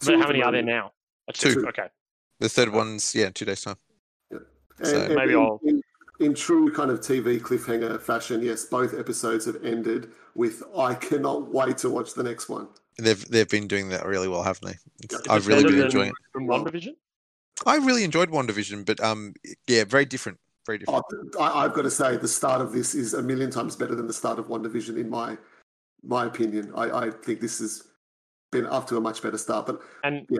But 0.00 0.06
two 0.12 0.20
how 0.20 0.26
many 0.28 0.42
are 0.42 0.52
there 0.52 0.62
now? 0.62 0.92
Uh, 1.28 1.32
Two. 1.34 1.66
Okay. 1.68 1.88
The 2.40 2.48
third 2.48 2.70
one's 2.70 3.14
yeah, 3.14 3.30
two 3.30 3.44
days 3.44 3.62
time. 3.62 3.76
And, 4.30 4.40
So- 4.82 5.02
and 5.02 5.14
Maybe 5.14 5.32
in, 5.32 5.38
I'll- 5.38 5.60
in, 6.18 6.26
in 6.26 6.34
true 6.34 6.72
kind 6.72 6.90
of 6.90 7.00
TV 7.00 7.40
cliffhanger 7.40 8.00
fashion, 8.00 8.42
yes, 8.42 8.64
both 8.64 8.98
episodes 8.98 9.44
have 9.46 9.64
ended 9.64 10.12
with 10.34 10.62
"I 10.76 10.94
cannot 10.94 11.52
wait 11.52 11.78
to 11.78 11.90
watch 11.90 12.14
the 12.14 12.22
next 12.22 12.48
one." 12.48 12.68
They've 12.98 13.24
they've 13.28 13.48
been 13.48 13.68
doing 13.68 13.88
that 13.90 14.04
really 14.06 14.28
well, 14.28 14.42
haven't 14.42 14.66
they? 14.68 14.78
It's- 15.04 15.20
Yeah. 15.26 15.32
I've 15.32 15.46
really 15.46 15.62
Better 15.64 15.76
been 15.76 15.84
enjoying 15.86 16.08
it. 16.10 16.14
From 16.32 16.46
WandaVision? 16.46 16.96
I 17.66 17.76
really 17.76 18.04
enjoyed 18.04 18.30
WandaVision, 18.30 18.84
but 18.86 19.00
um, 19.00 19.34
yeah, 19.66 19.84
very 19.84 20.04
different, 20.04 20.38
very 20.66 20.78
different. 20.78 21.04
Oh, 21.12 21.40
I, 21.40 21.64
I've 21.64 21.74
got 21.74 21.82
to 21.82 21.90
say, 21.90 22.16
the 22.16 22.28
start 22.28 22.60
of 22.60 22.72
this 22.72 22.94
is 22.94 23.14
a 23.14 23.22
million 23.22 23.50
times 23.50 23.74
better 23.74 23.96
than 23.96 24.06
the 24.06 24.12
start 24.12 24.38
of 24.38 24.46
WandaVision, 24.46 24.96
in 24.96 25.08
my 25.10 25.36
my 26.04 26.26
opinion. 26.26 26.72
I, 26.76 27.06
I 27.06 27.10
think 27.10 27.40
this 27.40 27.58
has 27.58 27.82
been 28.52 28.66
up 28.66 28.86
to 28.88 28.96
a 28.96 29.00
much 29.00 29.22
better 29.22 29.38
start. 29.38 29.66
But 29.66 29.80
And 30.04 30.26
Yeah. 30.30 30.38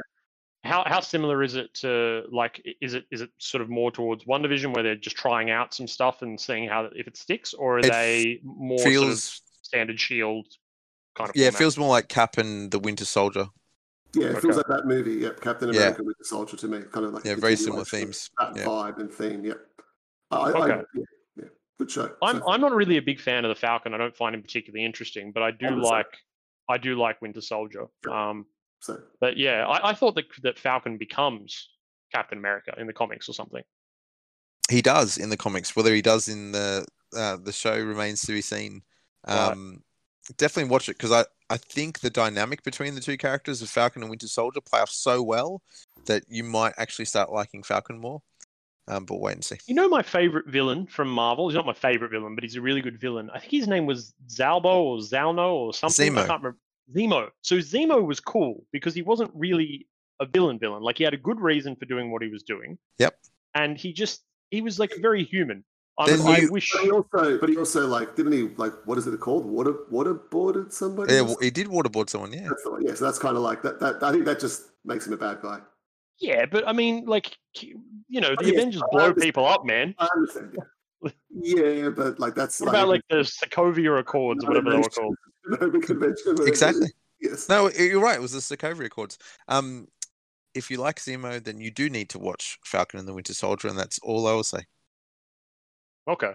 How 0.65 0.83
how 0.87 1.01
similar 1.01 1.43
is 1.43 1.55
it 1.55 1.73
to 1.75 2.25
like 2.33 2.61
is 2.81 2.95
it 2.95 3.05
is 3.13 3.21
it 3.21 3.31
sort 3.39 3.63
of 3.63 3.69
more 3.71 3.91
towards 3.93 4.25
WandaVision 4.25 4.75
where 4.75 4.83
they're 4.83 4.97
just 4.97 5.17
trying 5.17 5.51
out 5.51 5.73
some 5.73 5.87
stuff 5.87 6.23
and 6.23 6.39
seeing 6.39 6.69
how 6.69 6.89
if 6.95 7.07
it 7.07 7.17
sticks, 7.17 7.55
or 7.55 7.77
are 7.77 7.79
It 7.79 7.91
they 7.93 8.41
more 8.43 8.79
sort 8.79 8.89
of 8.89 8.93
feels 8.93 9.43
standard 9.63 10.01
Shield 10.01 10.47
kind 11.15 11.31
of? 11.31 11.37
yeah, 11.37 11.47
it 11.49 11.55
feels 11.55 11.79
more 11.79 11.89
like 11.89 12.09
Cap 12.09 12.39
and 12.39 12.71
the 12.73 12.79
Winter 12.81 13.05
Soldier. 13.05 13.47
yeah, 14.15 14.29
it 14.31 14.41
feels 14.43 14.57
like 14.57 14.67
that 14.67 14.85
movie. 14.85 15.15
Yep, 15.15 15.41
Captain 15.41 15.71
America 15.71 16.03
with 16.03 16.19
the 16.19 16.25
Soldier 16.25 16.57
to 16.57 16.67
me, 16.69 16.81
kind 16.91 17.07
of 17.07 17.13
like 17.15 17.25
Yeah, 17.25 17.37
very 17.37 17.55
similar 17.55 17.85
continuation 17.85 18.09
themes. 18.13 18.31
That 18.39 18.57
Yeah. 18.57 18.65
vibe 18.67 18.99
and 18.99 19.13
theme. 19.13 19.45
Yep. 19.45 19.59
I, 20.33 20.37
I, 20.37 20.51
Okay. 20.51 20.83
yeah, 20.95 21.03
yeah, 21.37 21.45
good 21.79 21.91
show. 21.91 22.17
I'm 22.21 22.41
So- 22.41 22.49
I'm 22.51 22.61
not 22.61 22.73
really 22.75 22.97
a 22.97 23.03
big 23.03 23.21
fan 23.21 23.45
of 23.45 23.49
the 23.51 23.55
Falcon. 23.55 23.95
I 23.95 23.97
don't 23.97 24.17
find 24.17 24.35
him 24.35 24.43
particularly 24.43 24.85
interesting, 24.85 25.31
but 25.31 25.43
I 25.45 25.53
do 25.53 25.67
I'm 25.67 25.79
the 25.79 25.85
same. 25.85 25.93
like 25.93 26.17
I 26.69 26.79
do 26.79 26.97
like 26.97 27.23
Winter 27.23 27.41
Soldier. 27.41 27.87
Sure. 28.05 28.13
Um, 28.13 28.47
so 28.81 29.01
but 29.21 29.37
yeah, 29.37 29.67
I, 29.67 29.91
I 29.91 29.95
thought 29.95 30.15
that 30.15 30.27
that 30.43 30.59
Falcon 30.59 30.99
becomes 30.99 31.69
Captain 32.15 32.39
America 32.39 32.75
in 32.79 32.87
the 32.87 32.93
comics 32.93 33.29
or 33.29 33.33
something. 33.33 33.63
He 34.71 34.83
does 34.83 35.19
in 35.19 35.31
the 35.31 35.37
comics. 35.37 35.75
Whether 35.75 35.95
he 35.95 36.03
does 36.03 36.29
in 36.29 36.53
the 36.53 36.87
uh, 37.17 37.39
the 37.43 37.53
show 37.53 37.77
remains 37.77 38.23
to 38.23 38.33
be 38.33 38.43
seen. 38.43 38.83
Right. 39.27 39.53
Um, 39.53 39.83
Definitely 40.37 40.71
watch 40.71 40.91
it 40.91 40.99
because 40.99 41.11
I, 41.11 41.25
I 41.49 41.57
think 41.57 42.01
the 42.01 42.11
dynamic 42.11 42.63
between 42.63 42.95
the 42.95 43.01
two 43.01 43.17
characters 43.17 43.63
of 43.63 43.71
Falcon 43.71 44.03
and 44.03 44.11
Winter 44.11 44.29
Soldier 44.29 44.61
play 44.61 44.81
off 44.81 44.91
so 44.91 45.23
well 45.23 45.63
that 46.05 46.25
you 46.29 46.45
might 46.45 46.75
actually 46.77 47.07
start 47.07 47.33
liking 47.33 47.63
Falcon 47.63 47.99
more. 47.99 48.21
Um, 48.89 49.07
but 49.07 49.21
wait 49.21 49.35
and 49.35 49.45
see. 49.45 49.57
You 49.67 49.75
know 49.75 49.89
my 49.89 50.03
favorite 50.03 50.47
villain 50.47 50.87
from 50.87 51.09
Marvel? 51.09 51.49
He's 51.49 51.57
not 51.57 51.65
my 51.65 51.73
favorite 51.73 52.11
villain, 52.11 52.35
but 52.35 52.45
he's 52.45 52.57
a 52.57 52.61
really 52.61 52.83
good 52.83 53.01
villain. 53.01 53.31
I 53.33 53.39
think 53.39 53.53
his 53.53 53.69
name 53.69 53.87
was 53.87 54.13
Zalbo 54.29 54.65
or 54.65 54.99
Zalno 54.99 55.53
or 55.53 55.73
something. 55.73 56.13
I 56.19 56.27
can't 56.27 56.43
remember. 56.43 56.59
Zemo. 56.95 57.29
So 57.43 57.57
Zemo 57.57 58.05
was 58.05 58.21
cool 58.21 58.65
because 58.73 58.95
he 58.95 59.03
wasn't 59.03 59.31
really 59.35 59.87
a 60.21 60.27
villain 60.27 60.59
villain. 60.59 60.83
Like 60.83 60.99
he 60.99 61.05
had 61.05 61.15
a 61.15 61.19
good 61.19 61.41
reason 61.41 61.77
for 61.77 61.85
doing 61.87 62.11
what 62.11 62.23
he 62.23 62.29
was 62.29 62.43
doing. 62.43 62.79
Yep. 62.99 63.17
And 63.55 63.77
he 63.79 63.93
just 63.93 64.23
he 64.51 64.61
was 64.61 64.79
like 64.79 64.93
very 65.01 65.25
human. 65.25 65.65
I, 66.01 66.07
Then 66.07 66.19
mean, 66.21 66.29
I 66.29 66.39
you- 66.39 66.53
wish 66.53 66.71
But 66.73 66.83
he 66.85 66.91
also, 66.93 67.39
but 67.39 67.49
he 67.49 67.57
also 67.57 67.87
like, 67.87 68.15
didn't 68.15 68.33
he 68.33 68.49
like 68.57 68.73
what 68.87 68.99
is 68.99 69.07
it 69.07 69.19
called? 69.21 69.45
Water, 69.47 69.75
waterboarded 69.93 70.73
somebody. 70.73 71.13
Yeah, 71.15 71.21
or 71.21 71.25
well, 71.25 71.37
he 71.41 71.51
did 71.51 71.67
waterboard 71.67 72.09
someone. 72.09 72.33
Yeah, 72.33 72.47
That's 72.49 72.63
the 72.63 72.71
one. 72.71 72.83
Yeah, 72.87 72.95
so 72.95 73.05
that's 73.05 73.19
kind 73.19 73.37
of 73.37 73.43
like 73.43 73.63
that, 73.63 73.81
that. 73.81 74.03
I 74.03 74.13
think 74.13 74.25
that 74.25 74.39
just 74.39 74.71
makes 74.85 75.07
him 75.07 75.13
a 75.13 75.17
bad 75.17 75.41
guy. 75.43 75.59
Yeah, 76.21 76.47
but 76.47 76.67
I 76.67 76.73
mean, 76.73 77.05
like, 77.07 77.37
you 77.55 78.21
know, 78.21 78.31
Oh, 78.31 78.43
the 78.43 78.47
yes, 78.47 78.55
Avengers 78.55 78.83
I 78.83 78.87
blow 78.91 79.01
understand. 79.07 79.23
people 79.23 79.47
up, 79.47 79.65
man. 79.65 79.95
I 79.99 80.09
understand. 80.17 80.57
Yeah, 81.03 81.11
yeah 81.83 81.89
but 81.91 82.19
like 82.19 82.35
that's 82.35 82.61
What 82.61 82.69
like 82.69 82.75
about 82.77 82.89
like 82.89 83.03
the 83.11 83.17
Sokovia 83.19 83.99
Accords, 83.99 84.45
or 84.45 84.49
whatever 84.49 84.71
they 84.71 84.77
were 84.79 84.83
called? 84.85 85.17
Nova 85.61 85.79
Convention. 85.81 86.37
exactly. 86.47 86.89
Yes. 87.21 87.49
No, 87.49 87.69
you're 87.71 88.01
right. 88.01 88.17
It 88.17 88.23
was 88.23 88.33
the 88.33 88.39
Sokovia 88.57 88.87
Accords. 88.87 89.19
Um, 89.49 89.89
if 90.55 90.71
you 90.71 90.77
like 90.79 90.97
Zemo, 91.01 91.43
then 91.43 91.61
you 91.61 91.71
do 91.71 91.91
need 91.91 92.09
to 92.11 92.19
watch 92.19 92.59
Falcon 92.65 92.99
and 93.01 93.09
the 93.09 93.13
Winter 93.15 93.35
Soldier, 93.35 93.69
and 93.69 93.79
that's 93.79 93.99
all 94.01 94.27
I 94.27 94.33
will 94.33 94.45
say. 94.45 94.61
Okay. 96.09 96.33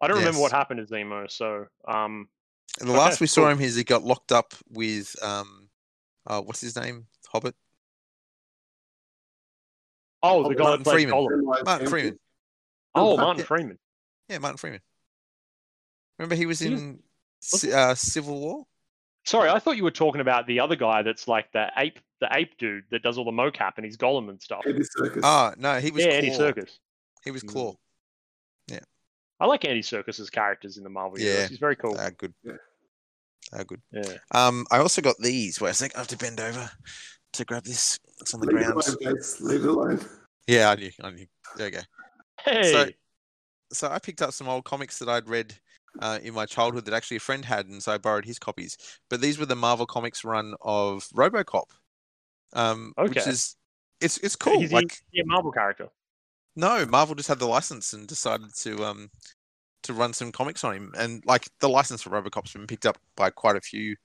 I 0.00 0.06
don't 0.06 0.18
remember 0.18 0.40
what 0.40 0.52
happened 0.52 0.86
to 0.86 0.92
Zemo, 0.94 1.30
so 1.30 1.66
um, 1.88 2.28
And 2.80 2.88
the 2.88 2.92
Okay, 2.92 3.00
last 3.02 3.20
we 3.20 3.26
saw 3.26 3.42
cool. 3.42 3.50
him, 3.50 3.60
is 3.60 3.74
he 3.74 3.84
got 3.84 4.04
locked 4.04 4.32
up 4.32 4.52
with 4.70 5.16
um, 5.22 5.68
uh, 6.26 6.40
what's 6.42 6.60
his 6.60 6.76
name? 6.76 7.06
Hobbit. 7.32 7.54
oh, 10.22 10.44
Oh, 10.44 10.48
the 10.48 10.54
guy 10.54 10.64
Martin 10.64 10.84
played 10.84 10.94
Freeman. 11.08 11.14
Gollum. 11.14 11.64
Martin 11.64 11.88
Freeman. 11.88 12.18
Oh, 12.94 13.12
Oh, 13.12 13.16
Martin 13.16 13.40
yeah. 13.40 13.46
Freeman. 13.46 13.78
Yeah, 14.28 14.38
Martin 14.38 14.58
Freeman. 14.58 14.80
Remember 16.18 16.34
He 16.34 16.46
was- 16.46 16.62
in 16.62 17.02
was 17.52 17.60
Ci- 17.62 17.72
uh, 17.72 17.94
Civil 17.94 18.40
War. 18.40 18.64
Sorry, 19.24 19.48
I 19.50 19.58
thought 19.58 19.76
you 19.76 19.82
were 19.84 19.90
talking 19.90 20.20
about 20.20 20.46
the 20.46 20.60
other 20.60 20.76
guy 20.76 21.02
that's 21.02 21.26
like 21.26 21.50
the 21.52 21.66
ape, 21.76 21.98
the 22.20 22.28
ape 22.32 22.56
dude 22.58 22.84
that 22.92 23.02
does 23.02 23.18
all 23.18 23.24
the 23.24 23.32
mocap 23.32 23.72
and 23.76 23.84
he's 23.84 23.96
Gollum 23.96 24.28
and 24.30 24.40
stuff. 24.40 24.62
Andy 24.66 24.82
Serkis. 24.82 25.20
Ah, 25.24 25.52
no, 25.58 25.78
he 25.80 25.90
was 25.90 26.04
yeah, 26.04 26.10
Claw. 26.10 26.16
Andy 26.18 26.30
Serkis. 26.30 26.70
He 27.24 27.30
was 27.32 27.42
Mm. 27.42 27.76
Yeah, 28.68 28.78
I 29.40 29.46
like 29.46 29.64
Andy 29.64 29.82
Serkis's 29.82 30.30
characters 30.30 30.76
in 30.76 30.84
the 30.84 30.90
Marvel 30.90 31.18
Yeah. 31.18 31.26
universe. 31.26 31.48
He's 31.50 31.58
very 31.58 31.74
cool. 31.76 31.96
Ah, 31.98 32.10
good. 32.16 32.32
Yeah. 32.44 32.52
Ah, 33.52 33.62
good. 33.64 33.80
Yeah. 33.92 34.12
Um, 34.32 34.64
I 34.70 34.78
also 34.78 35.02
got 35.02 35.16
these 35.18 35.60
where 35.60 35.70
I 35.70 35.72
think 35.72 35.94
I 35.96 35.98
have 35.98 36.08
to 36.08 36.16
bend 36.16 36.40
over 36.40 36.70
to 37.32 37.44
grab 37.44 37.64
this. 37.64 37.98
It's 38.20 38.32
on 38.32 38.40
the 38.40 38.46
Leave 38.46 38.58
it 38.58 38.64
ground. 38.72 38.86
alone, 39.02 39.16
Leave 39.40 39.64
it 39.64 39.68
alone. 39.68 40.00
Yeah, 40.46 40.70
I 40.70 40.74
knew. 40.76 40.90
I 41.02 41.10
knew. 41.10 41.26
There 41.56 41.66
you 41.66 41.72
go. 41.72 41.80
Hey. 42.44 42.94
so 43.72 43.88
I 43.88 43.98
picked 43.98 44.22
up 44.22 44.32
some 44.32 44.48
old 44.48 44.64
comics 44.64 44.98
that 45.00 45.08
I'd 45.08 45.28
read 45.28 45.54
uh, 46.00 46.18
in 46.22 46.34
my 46.34 46.46
childhood 46.46 46.84
that 46.86 46.94
actually 46.94 47.18
a 47.18 47.20
friend 47.20 47.44
had, 47.44 47.66
and 47.66 47.82
so 47.82 47.92
I 47.92 47.98
borrowed 47.98 48.24
his 48.24 48.38
copies. 48.38 48.76
But 49.10 49.20
these 49.20 49.38
were 49.38 49.46
the 49.46 49.56
Marvel 49.56 49.86
Comics 49.86 50.24
run 50.24 50.54
of 50.62 51.08
RoboCop, 51.14 51.70
um, 52.52 52.92
which 52.98 53.16
is 53.26 53.56
it's 54.00 54.18
it's 54.18 54.36
cool. 54.36 54.62
Is 54.62 54.70
he 54.70 54.74
like 54.76 54.98
he 55.12 55.20
a 55.20 55.26
Marvel 55.26 55.52
character? 55.52 55.88
no, 56.54 56.86
Marvel 56.86 57.14
just 57.14 57.28
had 57.28 57.38
the 57.38 57.46
license 57.46 57.92
and 57.92 58.06
decided 58.08 58.54
to 58.56 58.84
um 58.84 59.10
to 59.82 59.92
run 59.92 60.12
some 60.12 60.32
comics 60.32 60.64
on 60.64 60.74
him, 60.74 60.92
and 60.98 61.22
like 61.26 61.48
the 61.60 61.68
license 61.68 62.02
for 62.02 62.10
RoboCop's 62.10 62.52
been 62.52 62.66
picked 62.66 62.86
up 62.86 62.98
by 63.16 63.30
quite 63.30 63.56
a 63.56 63.60
few 63.60 63.96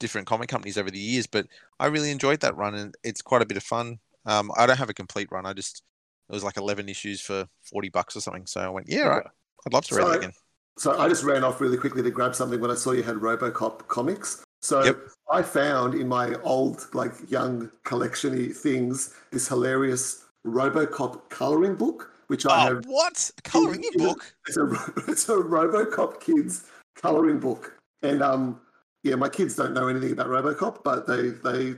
different 0.00 0.26
comic 0.26 0.48
companies 0.48 0.76
over 0.78 0.90
the 0.90 0.98
years. 0.98 1.26
But 1.26 1.46
I 1.78 1.86
really 1.86 2.10
enjoyed 2.10 2.40
that 2.40 2.56
run, 2.56 2.74
and 2.74 2.94
it's 3.04 3.22
quite 3.22 3.42
a 3.42 3.46
bit 3.46 3.56
of 3.56 3.62
fun. 3.62 3.98
Um, 4.26 4.50
I 4.56 4.66
don't 4.66 4.78
have 4.78 4.90
a 4.90 4.94
complete 4.94 5.28
run. 5.30 5.46
I 5.46 5.52
just 5.52 5.82
it 6.28 6.32
was 6.32 6.44
like 6.44 6.56
eleven 6.56 6.88
issues 6.88 7.20
for 7.20 7.46
forty 7.60 7.88
bucks 7.88 8.16
or 8.16 8.20
something. 8.20 8.46
So 8.46 8.60
I 8.60 8.68
went, 8.68 8.88
yeah, 8.88 9.02
right. 9.02 9.26
I'd 9.66 9.72
love 9.72 9.84
to 9.86 9.94
read 9.94 10.02
So- 10.04 10.08
that 10.10 10.18
again. 10.18 10.32
So 10.78 10.98
I 10.98 11.08
just 11.08 11.22
ran 11.24 11.44
off 11.44 11.60
really 11.60 11.76
quickly 11.76 12.02
to 12.02 12.10
grab 12.10 12.34
something 12.34 12.60
when 12.60 12.70
I 12.70 12.74
saw 12.74 12.92
you 12.92 13.02
had 13.02 13.16
RoboCop 13.16 13.86
comics. 13.88 14.42
So 14.62 14.84
Yep. 14.84 14.98
I 15.30 15.42
found 15.42 15.94
in 15.94 16.08
my 16.08 16.34
old, 16.42 16.86
like 16.94 17.12
young 17.30 17.70
collectiony 17.84 18.54
things, 18.54 19.14
this 19.30 19.48
hilarious 19.48 20.24
RoboCop 20.46 21.28
coloring 21.30 21.74
book, 21.74 22.12
which 22.28 22.46
I 22.46 22.56
Oh, 22.68 22.74
have. 22.74 22.86
what? 22.86 23.30
A 23.38 23.42
coloring 23.42 23.82
in 23.84 24.00
in 24.00 24.06
book? 24.08 24.34
It's 24.46 24.56
a 24.56 24.64
it's 25.08 25.28
a 25.28 25.36
RoboCop 25.36 26.20
kids 26.20 26.64
coloring 26.96 27.38
book, 27.38 27.76
and 28.02 28.22
um, 28.22 28.60
yeah, 29.02 29.14
my 29.16 29.28
kids 29.28 29.54
don't 29.56 29.74
know 29.74 29.88
anything 29.88 30.12
about 30.12 30.28
RoboCop, 30.28 30.82
but 30.84 31.06
they 31.06 31.30
they 31.30 31.74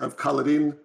have 0.00 0.16
coloured 0.16 0.48
in 0.48 0.76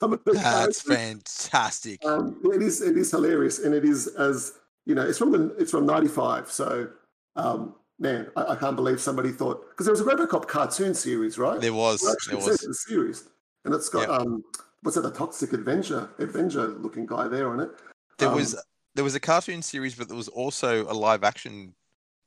some 0.00 0.12
of 0.12 0.22
the 0.24 0.32
That's 0.32 0.82
characters. 0.82 0.82
fantastic. 0.82 2.04
Um, 2.04 2.40
it 2.44 2.62
is 2.62 2.80
it 2.82 2.96
is 2.96 3.10
hilarious, 3.10 3.58
and 3.58 3.74
it 3.74 3.84
is 3.84 4.06
as 4.08 4.54
you 4.88 4.94
know, 4.94 5.06
it's 5.06 5.18
from 5.18 5.30
the 5.30 5.54
it's 5.58 5.70
from 5.70 5.84
'95. 5.86 6.50
So, 6.50 6.88
um, 7.36 7.74
man, 7.98 8.26
I, 8.36 8.46
I 8.52 8.56
can't 8.56 8.74
believe 8.74 9.00
somebody 9.00 9.30
thought 9.30 9.68
because 9.70 9.84
there 9.86 9.92
was 9.92 10.00
a 10.00 10.04
RoboCop 10.04 10.48
cartoon 10.48 10.94
series, 10.94 11.38
right? 11.38 11.60
There 11.60 11.74
was. 11.74 12.00
Well, 12.02 12.16
There 12.26 12.38
was. 12.38 12.58
the 12.58 12.74
series, 12.74 13.28
and 13.66 13.74
it's 13.74 13.90
got 13.90 14.08
Yep. 14.08 14.20
um, 14.20 14.42
what's 14.82 14.96
that? 14.96 15.02
The 15.02 15.12
Toxic 15.12 15.52
Avenger, 15.52 16.08
Avenger 16.18 16.68
looking 16.68 17.04
guy 17.04 17.28
there 17.28 17.50
on 17.50 17.60
it. 17.60 17.70
There 18.16 18.30
Um, 18.30 18.36
was 18.36 18.56
there 18.94 19.04
was 19.04 19.14
a 19.14 19.20
cartoon 19.20 19.60
series, 19.60 19.94
but 19.94 20.08
there 20.08 20.16
was 20.16 20.28
also 20.28 20.84
a 20.90 20.94
live 20.94 21.22
action 21.22 21.74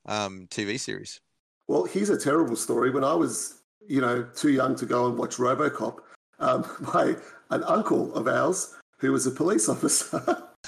um, 0.06 0.48
TV 0.52 0.80
series. 0.80 1.20
Well, 1.68 1.86
here's 1.86 2.10
a 2.10 2.18
terrible 2.18 2.56
story. 2.56 2.92
When 2.92 3.04
I 3.04 3.16
was, 3.16 3.62
you 3.88 4.02
know, 4.02 4.24
too 4.36 4.52
young 4.52 4.76
to 4.76 4.86
go 4.86 5.08
and 5.08 5.18
watch 5.18 5.38
RoboCop, 5.38 5.98
um, 6.40 6.64
my 6.94 7.16
an 7.50 7.64
uncle 7.64 8.14
of 8.14 8.28
ours 8.28 8.76
who 9.00 9.12
was 9.12 9.26
a 9.26 9.32
police 9.32 9.68
officer 9.68 10.44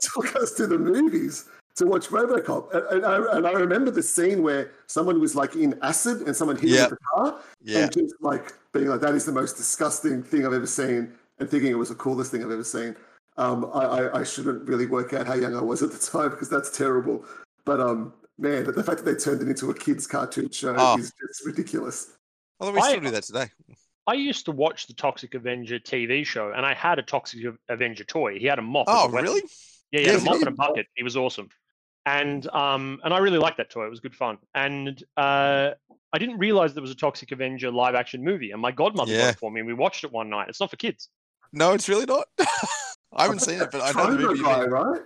took 0.00 0.34
us 0.36 0.52
to 0.52 0.66
the 0.66 0.78
movies 0.78 1.48
to 1.76 1.86
watch 1.86 2.08
RoboCop, 2.08 2.74
and, 2.74 3.04
and, 3.04 3.06
I, 3.06 3.36
and 3.36 3.46
I 3.46 3.52
remember 3.52 3.90
the 3.90 4.02
scene 4.02 4.42
where 4.42 4.72
someone 4.86 5.20
was 5.20 5.34
like 5.36 5.54
in 5.56 5.78
acid 5.82 6.22
and 6.26 6.34
someone 6.36 6.56
hit 6.56 6.70
him 6.70 6.74
Yeah. 6.76 6.88
with 6.88 6.98
car, 7.14 7.40
yeah. 7.62 7.78
and 7.84 7.92
just 7.92 8.14
like 8.20 8.52
being 8.72 8.88
like, 8.88 9.00
"That 9.00 9.14
is 9.14 9.24
the 9.24 9.32
most 9.32 9.56
disgusting 9.56 10.22
thing 10.22 10.44
I've 10.46 10.52
ever 10.52 10.66
seen," 10.66 11.12
and 11.38 11.48
thinking 11.48 11.70
it 11.70 11.78
was 11.78 11.88
the 11.88 11.94
coolest 11.94 12.30
thing 12.32 12.42
I've 12.44 12.50
ever 12.50 12.64
seen. 12.64 12.96
Um, 13.36 13.70
I, 13.72 13.84
I, 13.84 14.20
I 14.20 14.24
shouldn't 14.24 14.68
really 14.68 14.86
work 14.86 15.12
out 15.14 15.26
how 15.26 15.34
young 15.34 15.54
I 15.56 15.62
was 15.62 15.82
at 15.82 15.92
the 15.92 15.98
time 15.98 16.30
because 16.34 16.50
that's 16.50 16.76
terrible. 16.76 17.24
But 17.64 17.80
um, 17.80 18.12
man, 18.38 18.64
the 18.64 18.82
fact 18.84 19.02
that 19.02 19.04
they 19.04 19.14
turned 19.14 19.40
it 19.40 19.48
into 19.48 19.70
a 19.70 19.74
kids' 19.74 20.06
cartoon 20.06 20.50
show 20.50 20.74
Oh. 20.76 20.98
is 20.98 21.12
just 21.26 21.46
ridiculous. 21.46 22.12
Although 22.58 22.72
we 22.74 22.80
I- 22.80 22.88
still 22.90 23.00
do 23.00 23.10
that 23.12 23.22
today. 23.22 23.46
I 24.06 24.14
used 24.14 24.44
to 24.46 24.52
watch 24.52 24.86
the 24.88 24.94
Toxic 24.94 25.34
Avenger 25.34 25.78
TV 25.78 26.26
show, 26.26 26.50
and 26.52 26.66
I 26.66 26.74
had 26.74 26.98
a 26.98 27.02
Toxic 27.02 27.44
Avenger 27.68 28.02
toy. 28.02 28.38
He 28.40 28.46
had 28.46 28.58
a 28.58 28.62
mop. 28.62 28.86
Oh, 28.88 29.04
a 29.04 29.10
weapon. 29.10 29.24
really? 29.30 29.42
Yeah, 29.92 30.00
he 30.00 30.06
Yeah, 30.06 30.12
had 30.12 30.20
a 30.20 30.24
mop 30.24 30.36
and 30.36 30.48
a 30.48 30.50
bucket. 30.52 30.86
He 30.94 31.02
was 31.02 31.16
awesome, 31.16 31.48
and 32.06 32.46
um, 32.50 33.00
and 33.04 33.12
I 33.12 33.18
really 33.18 33.38
liked 33.38 33.56
that 33.58 33.70
toy. 33.70 33.86
It 33.86 33.90
was 33.90 34.00
good 34.00 34.14
fun. 34.14 34.38
And 34.54 35.02
uh, 35.16 35.70
I 36.12 36.18
didn't 36.18 36.38
realize 36.38 36.74
there 36.74 36.82
was 36.82 36.90
a 36.90 36.96
Toxic 36.96 37.32
Avenger 37.32 37.70
live 37.70 37.94
action 37.94 38.22
movie, 38.22 38.52
and 38.52 38.60
my 38.62 38.70
godmother 38.72 39.12
got 39.12 39.18
Yeah. 39.18 39.28
it 39.30 39.38
for 39.38 39.50
me, 39.50 39.60
and 39.60 39.66
we 39.66 39.74
watched 39.74 40.04
it 40.04 40.12
one 40.12 40.28
night. 40.30 40.48
It's 40.48 40.60
not 40.60 40.70
for 40.70 40.76
kids, 40.76 41.08
No, 41.52 41.72
it's 41.72 41.88
really 41.88 42.06
not. 42.06 42.26
I 43.12 43.22
haven't 43.24 43.40
seen 43.40 43.60
it, 43.60 43.70
but 43.72 43.80
I 43.82 43.92
know 43.92 44.14
the 44.16 44.28
movie. 44.28 44.42
guy, 44.42 44.64
right? 44.64 45.02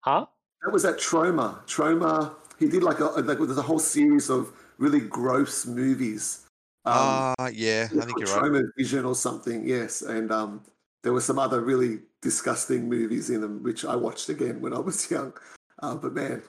huh? 0.00 0.26
That 0.62 0.72
was 0.72 0.82
that 0.84 0.96
Troma. 0.98 1.64
Troma. 1.66 2.34
He 2.58 2.68
did 2.68 2.82
like 2.82 3.00
a 3.00 3.04
like 3.06 3.38
there's 3.38 3.58
a 3.58 3.62
whole 3.62 3.78
series 3.78 4.30
of 4.30 4.52
really 4.78 5.00
gross 5.00 5.66
movies. 5.66 6.46
Um, 6.84 7.34
Ah, 7.38 7.48
yeah, 7.52 7.88
I 7.92 8.04
think 8.04 8.20
you're 8.20 8.28
right. 8.28 8.50
Troma 8.50 8.62
Vision 8.78 9.04
or 9.04 9.14
something. 9.14 9.66
Yes, 9.66 10.02
and 10.02 10.30
um, 10.32 10.62
there 11.02 11.12
were 11.12 11.20
some 11.20 11.38
other 11.38 11.60
really 11.60 12.00
disgusting 12.26 12.88
movies 12.88 13.30
in 13.30 13.40
them, 13.40 13.62
which 13.62 13.84
I 13.84 13.94
watched 13.94 14.28
again 14.28 14.60
when 14.60 14.74
I 14.74 14.80
was 14.80 15.08
young. 15.12 15.32
Uh, 15.80 15.94
but 15.94 16.12
man, 16.12 16.42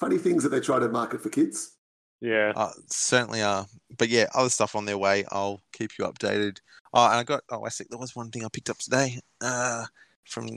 funny 0.00 0.18
things 0.18 0.42
that 0.42 0.48
they 0.48 0.58
try 0.58 0.80
to 0.80 0.88
market 0.88 1.20
for 1.20 1.28
kids. 1.28 1.76
Yeah. 2.20 2.52
Uh, 2.56 2.72
certainly 2.88 3.40
are. 3.40 3.66
But 3.96 4.08
yeah, 4.08 4.26
other 4.34 4.48
stuff 4.48 4.74
on 4.74 4.84
their 4.84 4.98
way. 4.98 5.24
I'll 5.30 5.60
keep 5.72 5.92
you 5.96 6.06
updated. 6.06 6.58
Oh, 6.92 7.06
and 7.06 7.14
I 7.14 7.22
got. 7.22 7.44
Oh, 7.50 7.64
I 7.64 7.68
think 7.68 7.90
there 7.90 8.00
was 8.00 8.16
one 8.16 8.30
thing 8.32 8.44
I 8.44 8.48
picked 8.52 8.68
up 8.68 8.78
today. 8.78 9.20
Uh, 9.40 9.84
from 10.24 10.48